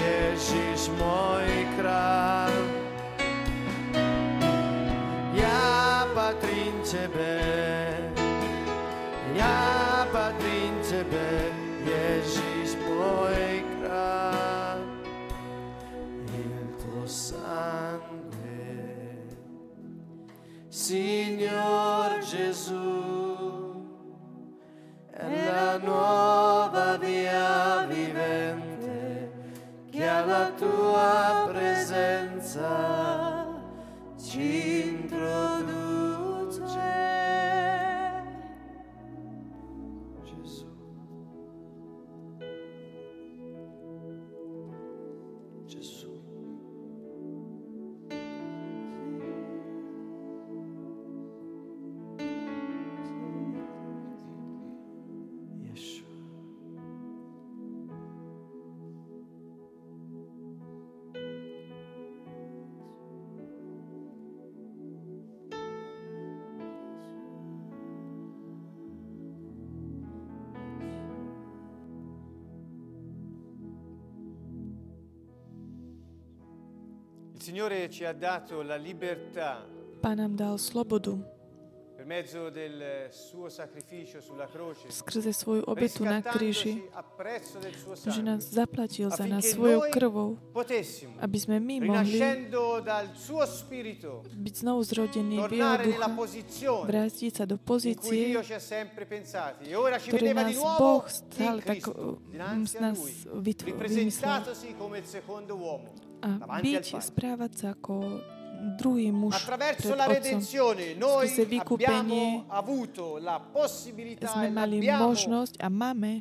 [0.00, 2.56] Ježiš môj král.
[5.36, 7.44] Ja patrím Tebe,
[9.36, 9.60] ja
[10.08, 11.49] patrím Tebe,
[20.90, 22.74] Signor Gesù,
[25.12, 29.30] è la nuova via vivente
[29.88, 33.46] che alla tua presenza
[34.18, 35.79] ci introduce.
[80.00, 81.40] Pán nám dal slobodu
[82.00, 86.80] per mezzo del suo sacrificio sulla croce, skrze svoju obetu na kríži,
[88.08, 93.44] že nás zaplatil za nás svojou krvou, potessimo, aby sme my mohli rinascendo dal suo
[93.44, 98.54] spirito, byť znovu zrodení v jeho tornare nella ducha, posizione vrátiť sa do pozície, ci
[98.56, 101.84] ha e ora ci ktoré nás nuovo Boh stále tak
[102.32, 103.12] nás Lui,
[103.44, 104.40] vytv- vymyslel.
[106.20, 108.20] A byť, správať sa ako
[108.76, 115.08] druhý muž Attraverso la redenzione noi Skrze vykúpenie avuto la possibilità e sme mali l'abbiamo
[115.08, 116.12] možnosť a máme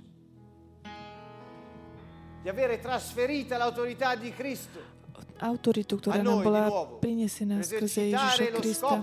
[2.39, 4.99] di avere trasferita l'autorità di Cristo
[5.39, 6.67] autoritu, ktorá nám bola
[6.99, 8.95] prinesená skrze Ježiša Krista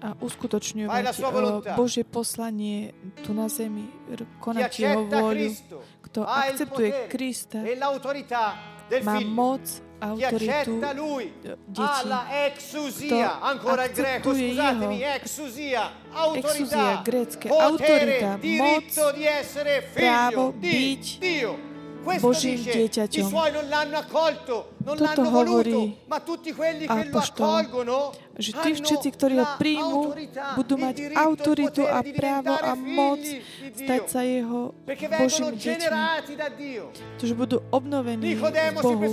[0.00, 1.76] a uskutočňovať eh.
[1.76, 3.92] Božie poslanie tu na zemi,
[4.40, 5.52] konať Jeho vôľu.
[6.00, 7.76] Kto akceptuje Krista, e
[8.88, 9.30] del má Figlio.
[9.30, 9.60] moc,
[9.98, 10.34] Chi autoritu
[10.74, 12.08] accetta Lui eh, ha detí.
[12.08, 15.14] la exousia, Kto ancora il greco, akceptuje scusatemi, Jeho.
[15.14, 21.58] exousia, Exousia, autorità, grécke, potere, autorita, diritto moc, di essere právo figlio di byť Dio.
[22.04, 23.24] Questo Božím dice, dieťaťom.
[23.24, 25.98] i suoi non l'hanno accolto, non Toto hovorí
[26.86, 27.66] apoštol,
[28.38, 29.46] že tí všetci, ktorí ho
[30.14, 33.18] autorità, budú mať autoritu a právo a moc
[33.74, 35.98] stať sa jeho Božími deťmi.
[37.18, 38.46] Čiže budú obnovení v
[38.78, 39.10] Bohu.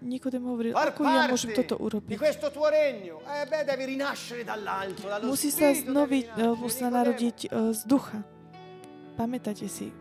[0.00, 2.16] Nikodem hovoril, ako ja môžem toto urobiť?
[2.16, 2.24] Eh
[5.20, 8.24] Musí sa znovi, eh, musí sa narodiť eh, z ducha.
[9.20, 9.92] Pamätáte si.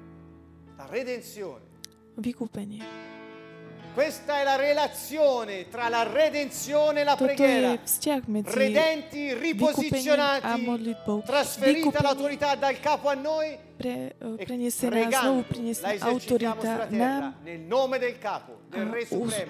[2.17, 3.03] Vykúpenie.
[3.95, 7.71] Questa è la relazione tra la redenzione e la Toto preghiera.
[7.71, 11.23] je vzťah medzi Redenti, a riposizionati, modlitbou.
[11.23, 17.35] trasferita l'autorità dal capo a noi pre, prenese znovu priniesli autorita nám
[18.75, 18.81] a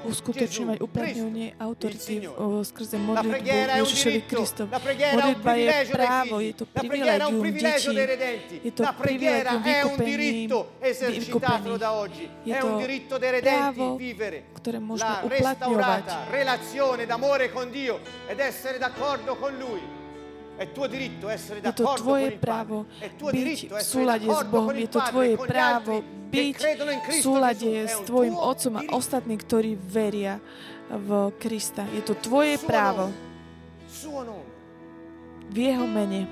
[0.05, 2.29] uskutočňovať upevňovanie autority
[2.61, 3.41] skrze modlitbu
[3.81, 4.65] Ježišovi Kristov.
[4.69, 11.85] Modlitba je právo, je to privilegium detí, je to privilegium vykúpení, vykúpení.
[12.45, 12.69] Je to
[13.41, 13.85] právo,
[14.61, 16.05] ktoré môžeme uplatňovať.
[16.29, 19.94] relazione d'amore con Dio ed essere d'accordo con Lui.
[20.55, 22.87] Je to tvoje právo
[23.19, 24.71] byť v súlade s Bohom.
[24.71, 25.99] Je to tvoje právo
[26.31, 26.55] byť
[27.03, 30.39] v súlade s tvojim otcom a ostatní, ktorí veria
[30.87, 31.83] v Krista.
[31.91, 33.11] Je to tvoje právo.
[35.51, 36.27] v jeho mene.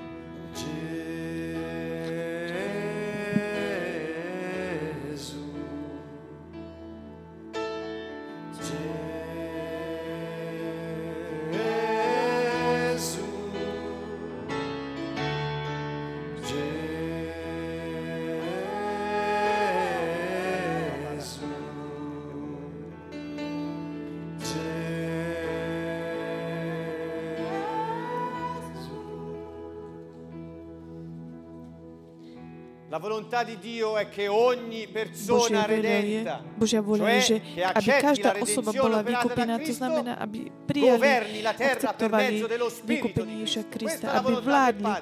[33.24, 38.70] Volontà di Dio è che ogni persona redenta, Božia vôľa je, že aby každá osoba
[38.76, 42.44] bola vykúpená, to znamená, aby prijali, akceptovali
[42.84, 43.64] vykúpenie Cristo.
[43.72, 44.92] Krista, aby vládli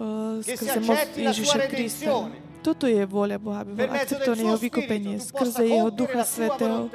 [0.00, 2.12] uh, skrze moc Ježiša Krista.
[2.64, 5.20] Toto je vôľa Boha, aby bol suo jeho vykúpenie.
[5.20, 6.88] Skrze jeho Ducha Svetého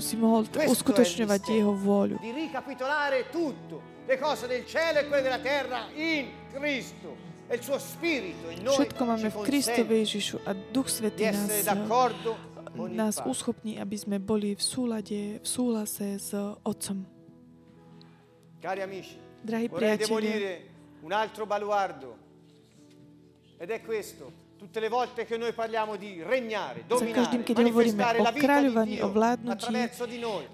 [0.00, 2.16] si mohol uskutočňovať jeho vôľu.
[4.08, 7.12] Le cose del cielo e quelle della terra in Cristo.
[7.48, 11.48] Všetko máme v Kristovi Ježišu a Duch Svetý nás,
[12.92, 17.08] nás uschopní, aby sme boli v súlade, v súlase s Otcom.
[19.38, 20.60] Drahí priatelia,
[21.00, 22.20] un altro baluardo.
[23.56, 24.47] Ed è questo.
[24.58, 29.06] Tutte le volte che noi parliamo di regnare, Za každým, keď hovoríme o kráľovaní, o
[29.06, 29.70] vládnutí,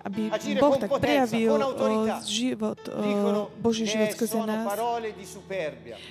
[0.05, 0.23] aby
[0.61, 1.57] Boh tak prejavil
[2.29, 2.77] život
[3.65, 4.69] Boží život skrze nás.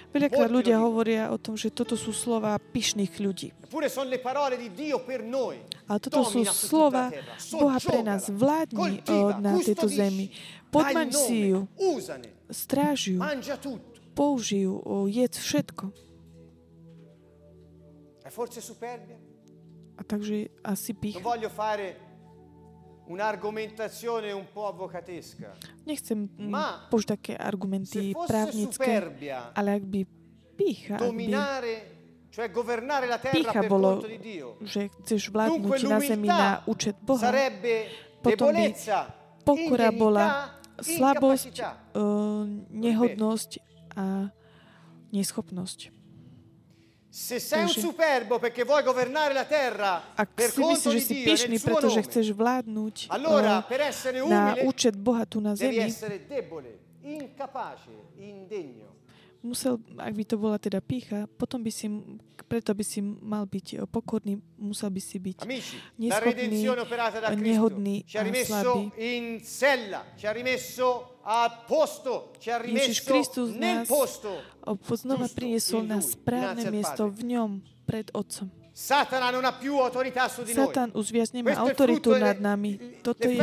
[0.10, 3.54] Veľakrát ľudia hovoria o tom, že toto sú slova pyšných ľudí.
[5.86, 7.14] Ale toto sú slova
[7.54, 8.26] Boha pre nás.
[8.26, 9.06] Vládni
[9.38, 10.34] na tejto zemi.
[10.74, 11.70] Podmaň si ju,
[12.50, 13.24] stráži ju,
[14.18, 14.82] použij ju,
[15.14, 15.94] jedz všetko.
[18.34, 19.14] Forse superbia?
[19.94, 21.22] A takže asi Non pich.
[21.22, 22.02] voglio fare
[23.06, 25.54] un'argomentazione un po' avvocatesca.
[25.86, 30.02] Nechcem Ma použiť také argumenty právnické, superbia ale ak by
[30.58, 31.74] pícha, ak by, dominare,
[32.34, 36.28] cioè governare la terra pícha per bolo, conto di Dio, že chceš vládnuť na zemi
[36.32, 37.30] na účet Boha,
[38.24, 38.74] potom by
[39.46, 41.54] pokora bola slabosť,
[41.94, 43.52] uh, nehodnosť
[43.94, 44.34] a
[45.14, 45.94] neschopnosť.
[50.18, 54.98] Ak si myslíš, že si pyšný, pretože chceš vládnuť allora per essere na umile účet
[54.98, 56.74] Boha tu na devi zemi, essere debole,
[57.06, 58.98] incapace, indegno.
[59.44, 61.92] musel, ak by to bola teda pícha, potom by si,
[62.48, 67.30] preto by si mal byť eh, pokorný, musel by si byť neschopný, redenzione operata da
[67.36, 68.74] Cristo nehodný ci ha a rimesso
[70.82, 71.13] slabý.
[72.68, 73.88] Ježiš Kristus nás
[74.96, 77.50] znova priniesol in na správne miesto v ňom
[77.88, 78.52] pred Otcom.
[80.50, 80.50] Noi.
[80.50, 82.82] Satan už viac nemá autoritu frutto nad nami.
[83.06, 83.38] Toto je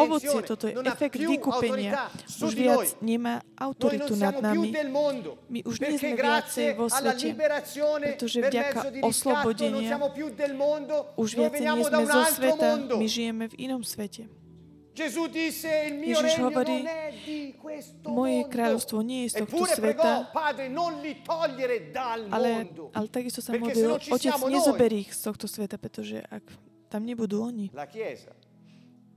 [0.00, 2.08] ovocie, toto je efekt vykúpenia.
[2.40, 4.72] Už viac nemá autoritu nad nami.
[5.52, 10.00] My už nie sme viacej vo svete, pretože vďaka oslobodenia
[11.20, 14.24] Už viacej nie sme zo sveta, my žijeme v inom svete.
[14.92, 16.84] Ježiš hovorí,
[18.04, 20.28] Moje kráľovstvo nie je z tohto sveta,
[22.28, 22.50] ale,
[22.92, 26.44] ale takisto sa modlil, Otec, siamo nezober noi, ich z tohto sveta, pretože ak
[26.92, 27.72] tam nebudú oni,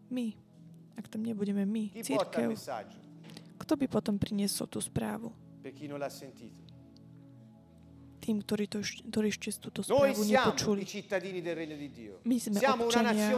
[0.08, 0.28] my,
[0.96, 2.56] ak tam nebudeme my, církev,
[3.60, 5.36] kto by potom priniesol tú správu?
[8.26, 10.82] Tým, ktorí, to, ktorí ešte túto správu nepočuli.
[12.26, 13.30] My sme Siamo občania.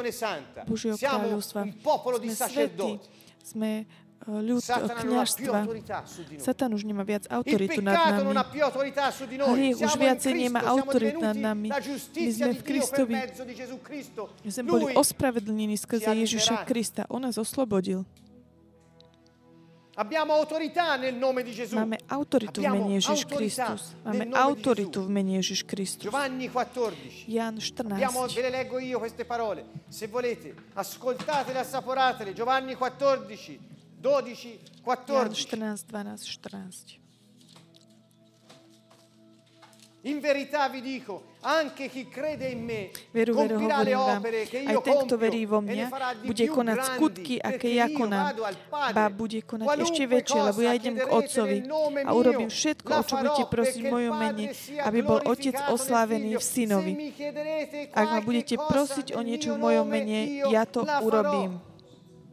[0.64, 1.68] Božieho kráľovstva.
[1.68, 3.04] Sme sacerdoti.
[3.44, 4.64] sme uh, ľud
[5.04, 5.68] kniažstva.
[6.40, 8.32] Satan už nemá viac autoritu nad nami.
[9.36, 11.68] Hriech už viacej nemá autoritu nad nami.
[11.68, 13.14] My sme v Kristovi.
[14.48, 16.64] My sme boli ospravedlnení skrze Ježiša.
[16.64, 17.04] Krista.
[17.12, 18.08] On nás oslobodil.
[19.98, 21.76] Abbiamo autorità nel nome di Gesù.
[21.76, 23.96] Máme autoritu v Abbiamo mene Ježiš Kristus.
[24.04, 26.02] Máme autoritu v mene Ježiš Kristus.
[26.02, 27.26] Giovanni 14.
[27.28, 28.36] Jan Abbiamo, 14.
[28.36, 29.66] ve le leggo io queste parole.
[29.90, 32.34] Se volete, ascoltatele, assaporatele.
[32.34, 33.60] Giovanni 14,
[34.00, 35.48] 12, Jan 14.
[35.48, 37.00] 14, 12, 14.
[40.02, 44.22] In verità vi dico, anche chi crede in me Veru, veru, hovorím vám,
[44.68, 45.88] aj io ten, kto verí vo mňa,
[46.28, 48.36] bude konať skutky, aké ja konám.
[48.92, 51.58] Ba bude konať ešte väčšie, lebo ja idem k Otcovi
[52.04, 54.46] a urobím všetko, o čo budete prosiť v mojom mene,
[54.84, 56.94] aby bol Otec oslávený v Synovi.
[57.96, 61.64] Ak ma budete prosiť o niečo v mojom mene, ja to urobím.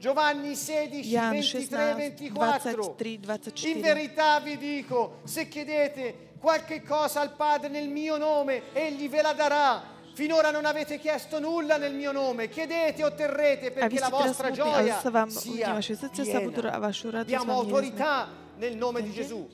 [0.05, 3.19] Giovanni 16, Jan 23, 16, 24.
[3.25, 3.81] 23, In 24.
[3.81, 9.33] verità vi dico, se chiedete qualche cosa al Padre nel mio nome, Egli ve la
[9.33, 9.83] darà.
[10.13, 12.51] Finora non avete chiesto nulla nel mio nome.
[12.51, 17.19] Chiedete e otterrete perché la vostra gioia vám sia piena.
[17.19, 19.11] Abbiamo autorità nel nome di?
[19.11, 19.49] Gesù.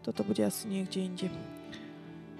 [0.00, 1.30] Toto bude asi niekde inde.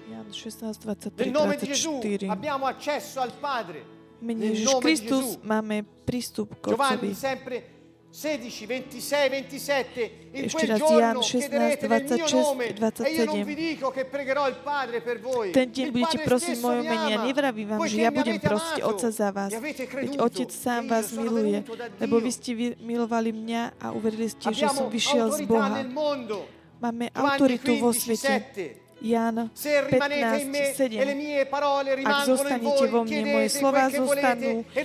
[0.09, 2.31] Jan 16, 23, Nel nome di Gesù 24.
[2.31, 3.79] abbiamo accesso al Padre.
[4.19, 5.39] V mene Nel Ježiš nome di Kristus Gesù.
[5.43, 7.79] máme prístup k Giovanni Otcovi.
[8.11, 10.11] Sempre 16, 26, 27.
[10.31, 13.25] In Ešte quel raz giorno Jan 16, chiederete nel mio 26 nome e e io
[13.25, 13.43] non 27.
[13.43, 15.51] vi dico che pregherò il Padre per voi.
[15.51, 17.13] Ten deň Il budete Padre prosiť v stesso mojom mi mene.
[17.15, 19.49] Ama, nevravím vám, že ja mi budem avete prosiť amato Otca za vás.
[19.51, 22.25] e avete Veď creduto Otec sám che io vás sono miluje, venuto da lebo Dio.
[22.27, 25.67] vy ste vy- milovali mňa a uverili ste, že som vyšiel z autorità Boha.
[25.79, 26.37] nel mondo.
[26.81, 28.63] Máme Giovanni autoritu vo 15, svete.
[28.75, 28.80] 7.
[29.01, 31.17] Jan Se rimanete in me 15, e le 7.
[31.17, 34.83] mie parole Ak zostanete vo mne, moje slova zostanú e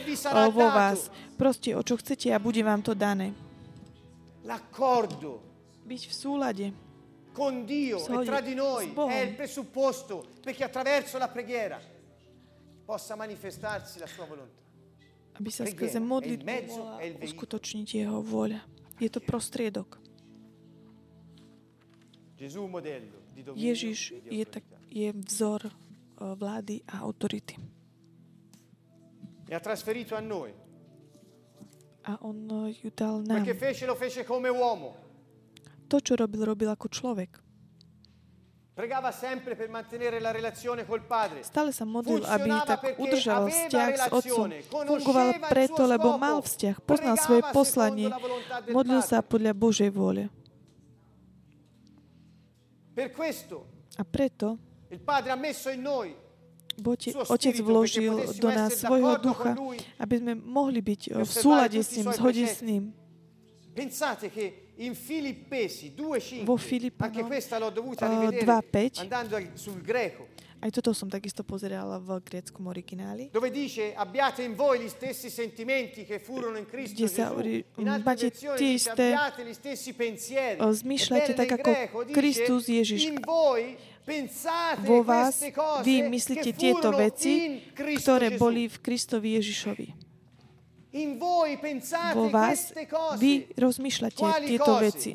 [0.48, 1.12] vo vás.
[1.36, 3.36] Proste o čo chcete a bude vám to dané.
[5.86, 6.66] Byť v súlade.
[7.36, 11.78] con Dio e tra di noi è il presupposto perché attraverso la preghiera
[12.82, 14.64] possa manifestarsi la sua volontà.
[15.36, 16.48] aby sa skrze modlitbu
[17.20, 18.56] uskutočniť jeho vôľa.
[18.96, 20.00] Je to prostriedok.
[22.40, 23.25] Gesù modello
[23.56, 25.72] Ježiš e je, tak, je vzor eh,
[26.16, 27.56] vlády a autority.
[29.46, 29.54] E
[32.06, 32.36] a on
[32.66, 33.44] eh, ju dal nám.
[35.86, 37.46] To, čo robil, robil ako človek.
[38.76, 41.40] Pregava sempre per mantenere la relazione col Padre.
[41.40, 44.52] Stále sa modlil, aby tak udržal vzťah s otcom.
[44.68, 48.12] Fungoval preto, lebo mal vzťah, poznal svoje poslanie,
[48.68, 50.28] modlil sa podľa Božej vôle.
[52.96, 54.56] Per questo A preto
[54.88, 56.16] il Padre ha messo in noi
[56.96, 59.52] suo Otec vložil do nás svojho ducha,
[60.00, 62.92] aby sme mohli byť eh, v súlade s ním, zhode s ním.
[63.76, 64.65] Pensate che in Filippesi 2.5,
[66.44, 69.00] Vo Filipanom, anche questa l'ho dovuta eh, rivedere 2:5.
[69.00, 70.28] andando al- sul greco,
[70.58, 73.28] Aj toto som takisto pozerala v gréckom origináli.
[73.30, 77.20] dove dice abbiate in voi gli stessi sentimenti che furono in Cristo Gesù.
[77.20, 80.56] hovorí, In altre máte versioni dice abbiate gli stessi pensieri.
[81.36, 83.04] tak ako Kristus Ježiš.
[83.04, 83.76] In voi
[84.86, 85.42] Vo vás
[85.82, 90.05] vy myslíte tieto veci, ktoré boli v Kristovi Ježišovi.
[90.96, 94.16] In voi pensate Vo vás queste cose vy rozmýšľate
[94.48, 95.12] tieto veci.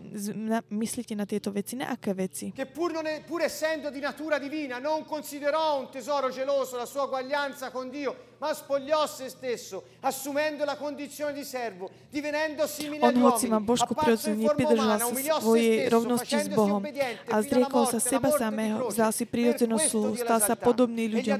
[0.70, 1.74] Myslíte na tieto veci.
[1.74, 2.54] Na aké veci?
[2.54, 6.86] che pur, non è- pur essendo di natura divina non considerò un tesoro geloso la
[6.86, 13.06] sua uguaglianza con Dio, ma spogliò se stesso, assumendo la condizione di servo, divenendo simile
[13.06, 16.82] On hoci má forma nepridržal umana, sa svojej rovnosti s Bohom
[17.30, 21.38] a zriekol sa seba samého, vzal si prirodzenú sluhu, stal sa podobný ľuďom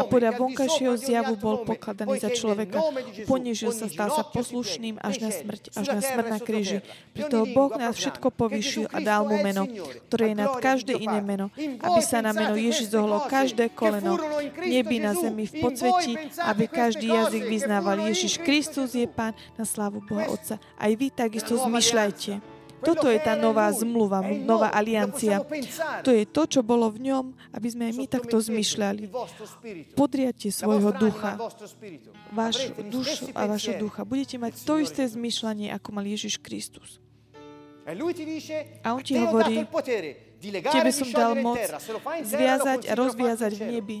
[0.00, 2.80] a podľa vonkajšieho zjavu bol pokladaný za človeka.
[3.28, 6.78] Ponížil sa, stal sa poslušným až na smrť, až na smrť na kríži.
[7.12, 9.66] Preto Boh nás všetko povýšil Gesù a dal mu meno,
[10.06, 14.14] ktoré je nad každé iné meno, aby sa na meno Ježiš zohlo každé koleno.
[14.62, 16.12] nebi na zemi v podsvetí,
[16.42, 19.06] aby každý jazyk vyznával Ježiš Kristus je.
[19.08, 20.60] Pán na slávu Boha Otca.
[20.78, 22.58] Aj vy takisto zmyšľajte.
[22.78, 25.42] Toto je tá nová zmluva, nová aliancia.
[26.06, 29.10] To je to, čo bolo v ňom, aby sme aj my takto zmyšľali.
[29.98, 31.34] Podriate svojho ducha,
[32.30, 34.06] váš dušu a vašho ducha.
[34.06, 37.02] Budete mať to isté zmyšľanie, ako mal Ježiš Kristus.
[37.88, 37.96] E
[38.84, 39.64] A on ti hovorí,
[40.38, 41.58] Tebe e som dal moc
[42.22, 43.98] zviazať a rozviazať v nebi.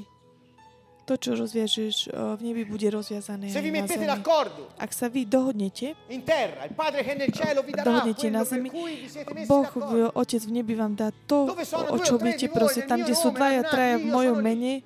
[1.08, 4.68] To, čo rozviažeš v nebi, bude rozviazané Se vi mettete d'accordo?
[4.76, 8.44] Ak sa vy dohodnete, in terra, il Padre che nel cielo vi darà dohodnete na
[8.44, 8.68] zemi,
[9.48, 9.64] Boh,
[10.12, 11.48] Otec v nebi vám dá to,
[11.88, 12.84] o čo budete prosiť.
[12.84, 14.84] Tam, kde sú dvaja, traja v mojom mene,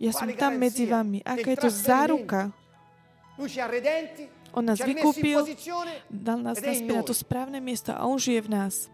[0.00, 1.20] ja som tam medzi vami.
[1.20, 2.48] Aká je to záruka?
[4.56, 5.36] On nás vykúpil,
[6.08, 8.88] dal nás naspäť na to správne miesto a On žije v nás.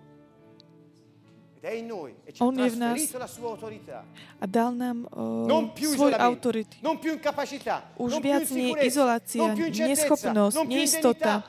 [2.40, 2.98] On je v nás.
[4.38, 6.78] A dal nám uh, svoj autority.
[7.96, 11.42] Už viac nie izolácia, neschopnosť, neistota,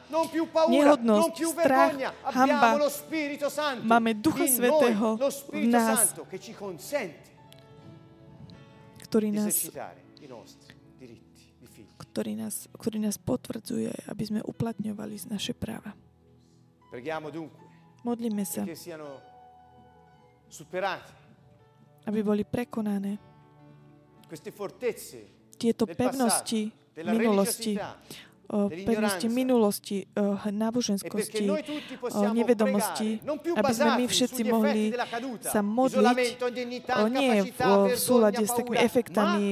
[0.71, 1.93] nehodnosť, strach,
[2.33, 2.69] hamba.
[3.83, 4.79] Máme Ducha lo
[5.53, 6.15] v nás.
[9.07, 9.55] Ktorý nás,
[11.97, 15.93] ktorý nás, ktorý nás potvrdzuje, aby sme uplatňovali naše práva.
[18.01, 18.63] Modlíme sa,
[20.49, 21.13] superati.
[22.07, 23.19] Aby boli prekonané.
[24.27, 27.73] Queste fortezze tieto pevnosti passato, minulosti,
[28.47, 31.45] o pevnosti minulosti, o e náboženskosti,
[31.99, 34.83] possiamo nevedomosti, aby sme my všetci mohli
[35.43, 36.07] sa modliť
[36.95, 37.59] o nie v,
[37.91, 39.45] v súlade s takými efektami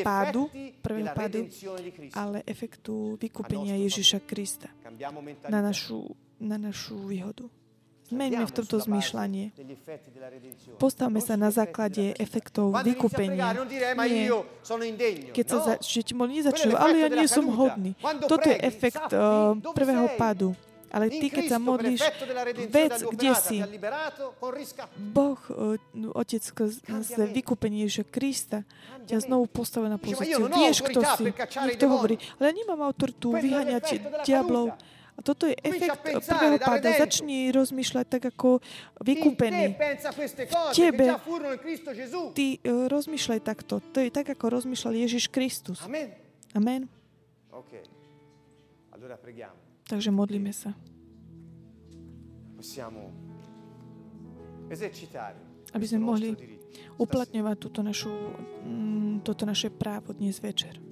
[0.00, 0.48] pádu,
[0.80, 1.40] prvého pádu,
[2.16, 4.72] ale efektu vykúpenia Ježiša Krista
[5.52, 6.08] na našu,
[6.40, 7.50] na našu výhodu.
[8.08, 9.52] Zmeňme v tomto redenzione,
[10.80, 13.52] Postavme sa na základe efektov vykúpenia.
[14.08, 14.32] Nie.
[15.36, 15.76] Keď sa No.
[15.76, 17.92] è nezačnú, ale ja nie som hodný.
[18.24, 20.56] Toto je efekt uh, prvého pádu.
[20.88, 22.00] Ale ty, keď sa modlíš,
[22.72, 23.60] vec, kde si.
[24.96, 28.58] Boh, uh, Otec, skrz skrze vykúpenie Ježiša Krista,
[29.04, 30.48] ťa znovu postavil na pozíciu.
[30.48, 31.24] Vieš, kto si.
[31.68, 34.72] Niekto hovorí, ale ja nemám autoritu vyháňať diablov.
[35.18, 36.94] A toto je efekt pensare prvého da páda.
[36.94, 38.62] Začni rozmýšľať tak ako
[39.02, 39.74] vykúpený.
[40.06, 41.10] cose Tebe.
[42.38, 43.82] Ty uh, rozmýšľaj takto.
[43.82, 45.82] To je tak, ako rozmýšľal Ježiš Kristus.
[45.82, 46.14] Amen.
[46.54, 46.86] Amen.
[48.94, 49.18] Allora.
[49.90, 50.70] Takže modlíme sa.
[55.74, 56.34] Aby sme mohli
[56.98, 58.10] uplatňovať túto našu,
[58.62, 60.87] mm, toto naše právo dnes večer.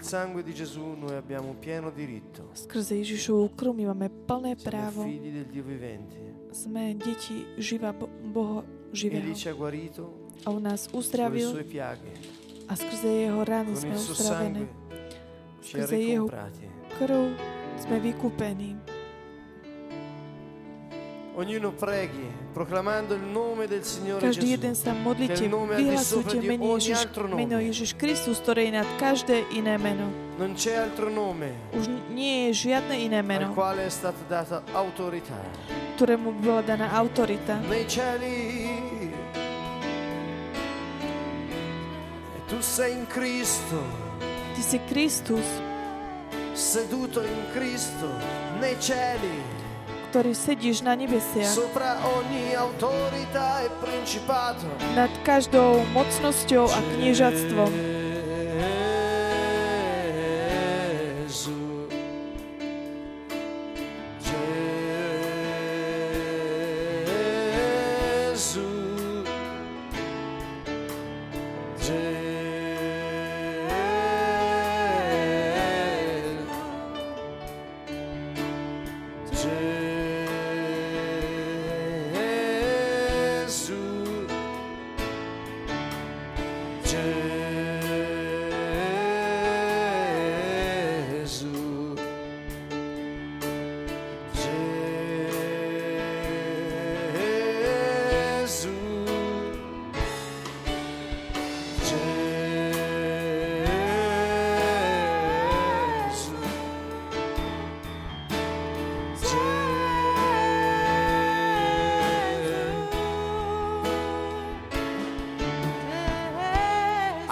[0.00, 2.48] Il sangue di Gesù noi abbiamo pieno diritto.
[2.56, 5.02] Skrze Ježišovu krv my máme plné Siamo právo.
[5.04, 6.16] figli del Dio vivente.
[6.56, 9.34] Sme deti živa Bo- Boha Egli živého.
[9.36, 12.12] ci ha guarito a on nás con le uzdravil sue piaghe,
[12.66, 14.00] a skrze jeho con sme ha
[15.60, 16.26] Skrze jeho
[16.96, 17.36] krv
[17.76, 18.70] sme vykúpení.
[21.36, 24.54] Ognuno preghi, proclamando il nome del Signore Každý Gesù.
[24.58, 27.24] jeden sa modlite, Che il nome al di sopra vyhlasujte di meno ogni Ježiš, altro
[27.28, 27.38] nome.
[27.46, 30.06] meno Ježiš Kristus, ktoré je nad každé iné meno.
[30.40, 34.62] Non c'è altro nome Už nie je žiadne iné al meno, quale è stata data
[34.74, 35.36] autorità.
[36.00, 37.60] ktorému by bola daná autorita.
[37.68, 38.32] Nei cieli.
[42.34, 43.78] E tu sei in Cristo,
[44.54, 45.46] Ty si Kristus,
[46.52, 48.08] seduto in Cristo,
[48.58, 49.38] nei cieli,
[50.10, 51.54] ktorý sedíš na nebesiach
[53.54, 53.70] e
[54.98, 57.99] nad každou mocnosťou a kniežatstvom.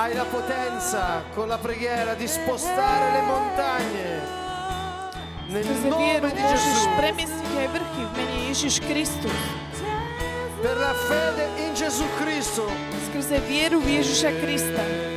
[0.08, 4.06] Hai la potenza con la preghiera di spostare le montagne.
[5.48, 6.88] Nel Skrze vieru nome di môžeš Gesù.
[6.96, 9.40] premiesniť aj vrchy v mene Ježiš Kristus.
[10.64, 12.64] Per la fede in Gesù Cristo.
[13.12, 15.07] Skrze vieru v Ježiša Krista.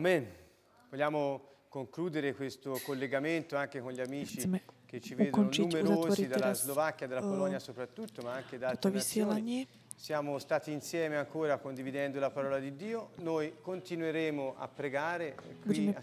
[0.00, 0.26] Amen.
[0.88, 4.50] Vogliamo concludere questo collegamento anche con gli amici
[4.86, 9.68] che ci vedono numerosi dalla Slovacchia, dalla eh, Polonia soprattutto, ma anche da altre nazioni.
[9.94, 13.10] Siamo stati insieme ancora condividendo la parola di Dio.
[13.16, 15.36] Noi continueremo a pregare
[15.66, 15.94] qui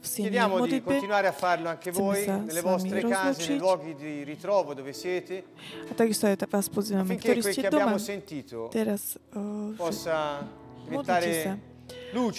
[0.00, 0.30] assieme.
[0.30, 4.92] Chiediamo di continuare a farlo anche voi nelle vostre case, nei luoghi di ritrovo dove
[4.92, 5.44] siete,
[5.94, 8.68] affinché quel che abbiamo sentito
[9.34, 10.44] uh, possa
[10.82, 11.74] diventare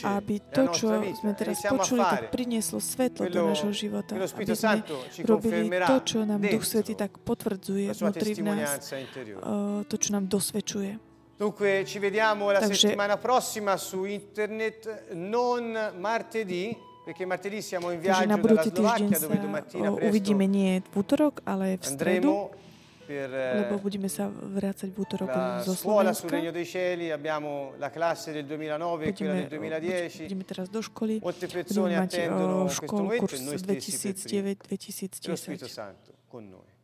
[0.03, 0.87] aby to, čo
[1.17, 4.15] sme teraz počuli, tak prinieslo svetlo do nášho života.
[4.15, 4.83] Aby sme
[5.25, 10.25] robili to, čo nám Duch Svetý tak potvrdzuje vnútri v nás, uh, to, čo nám
[10.29, 11.07] dosvedčuje.
[11.37, 16.75] Dunque ci vediamo la Takže- settimana prossima su internet, non martedì,
[17.05, 21.45] perché martedì siamo in viaggio dalla Slovacchia dove domattina uh, presto uvidíme nie v útorok,
[21.45, 22.49] ale v stredu,
[23.07, 26.35] lebo eh, budeme sa vrácať v útorok la zo scuola sul Slovenska.
[26.35, 30.27] Regno dei Cieli, abbiamo la classe del 2009 e quella del 2010.
[30.27, 31.19] budeme teraz do školy.
[31.21, 33.91] Molte persone attendono questo momento e noi stessi
[34.41, 34.77] per
[35.29, 35.69] lo Spirito 2009-2010.
[35.69, 36.75] Santo con noi.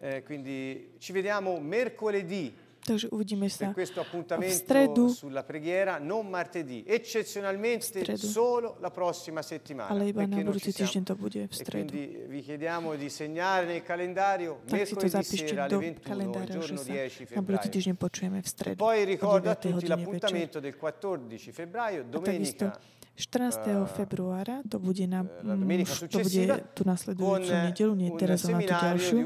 [0.00, 2.54] Eh, quindi ci vediamo mercoledì
[2.88, 8.26] Takže uvidíme per sa questo v appuntamento stredu, sulla preghiera, non martedì, eccezionalmente stredu.
[8.26, 9.92] solo la prossima settimana.
[9.92, 11.90] ale iba na budúci týždeň to bude v E stredu.
[11.92, 15.78] quindi vi chiediamo di segnare nel calendario Tak si to mercoledì zapíšte sera alle do
[15.78, 17.68] 21, il kalendára, že giorno sa 10 na budúci febbraio.
[17.76, 22.72] týždeň počujeme v stredu poi ricordo a 9 tutti l'appuntamento del 14 febbraio, domenica
[23.18, 23.90] 14.
[23.98, 28.70] februára, to bude, na, domenica mm, to bude tú nasledujúcu nedelu, nie teraz, ale na
[28.70, 29.16] tú ďalšiu.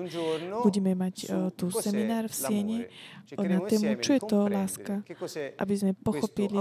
[0.65, 2.89] Budeme mať eh, tu seminár v l'amore.
[3.37, 4.95] na tému, čo je to láska,
[5.61, 6.57] aby sme pochopili,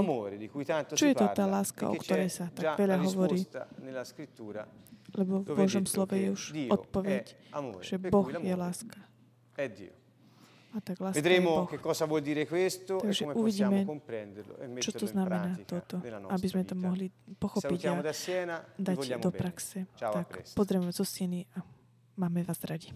[0.92, 3.48] čo je to tá láska, e o ktorej sa tak veľa hovorí.
[5.16, 7.24] Lebo v Božom slove je už odpoveď,
[7.80, 9.00] že Boh je láska.
[11.12, 15.60] Vedremo che cosa vuol dire questo e come uvidíme, possiamo comprenderlo e Čo to znamená
[15.68, 16.00] toto,
[16.32, 19.92] aby sme to mohli pochopiť a dať do praxe.
[20.00, 21.64] Ciao, Tak pozrieme zo Sieny a
[22.16, 22.88] máme vás radi.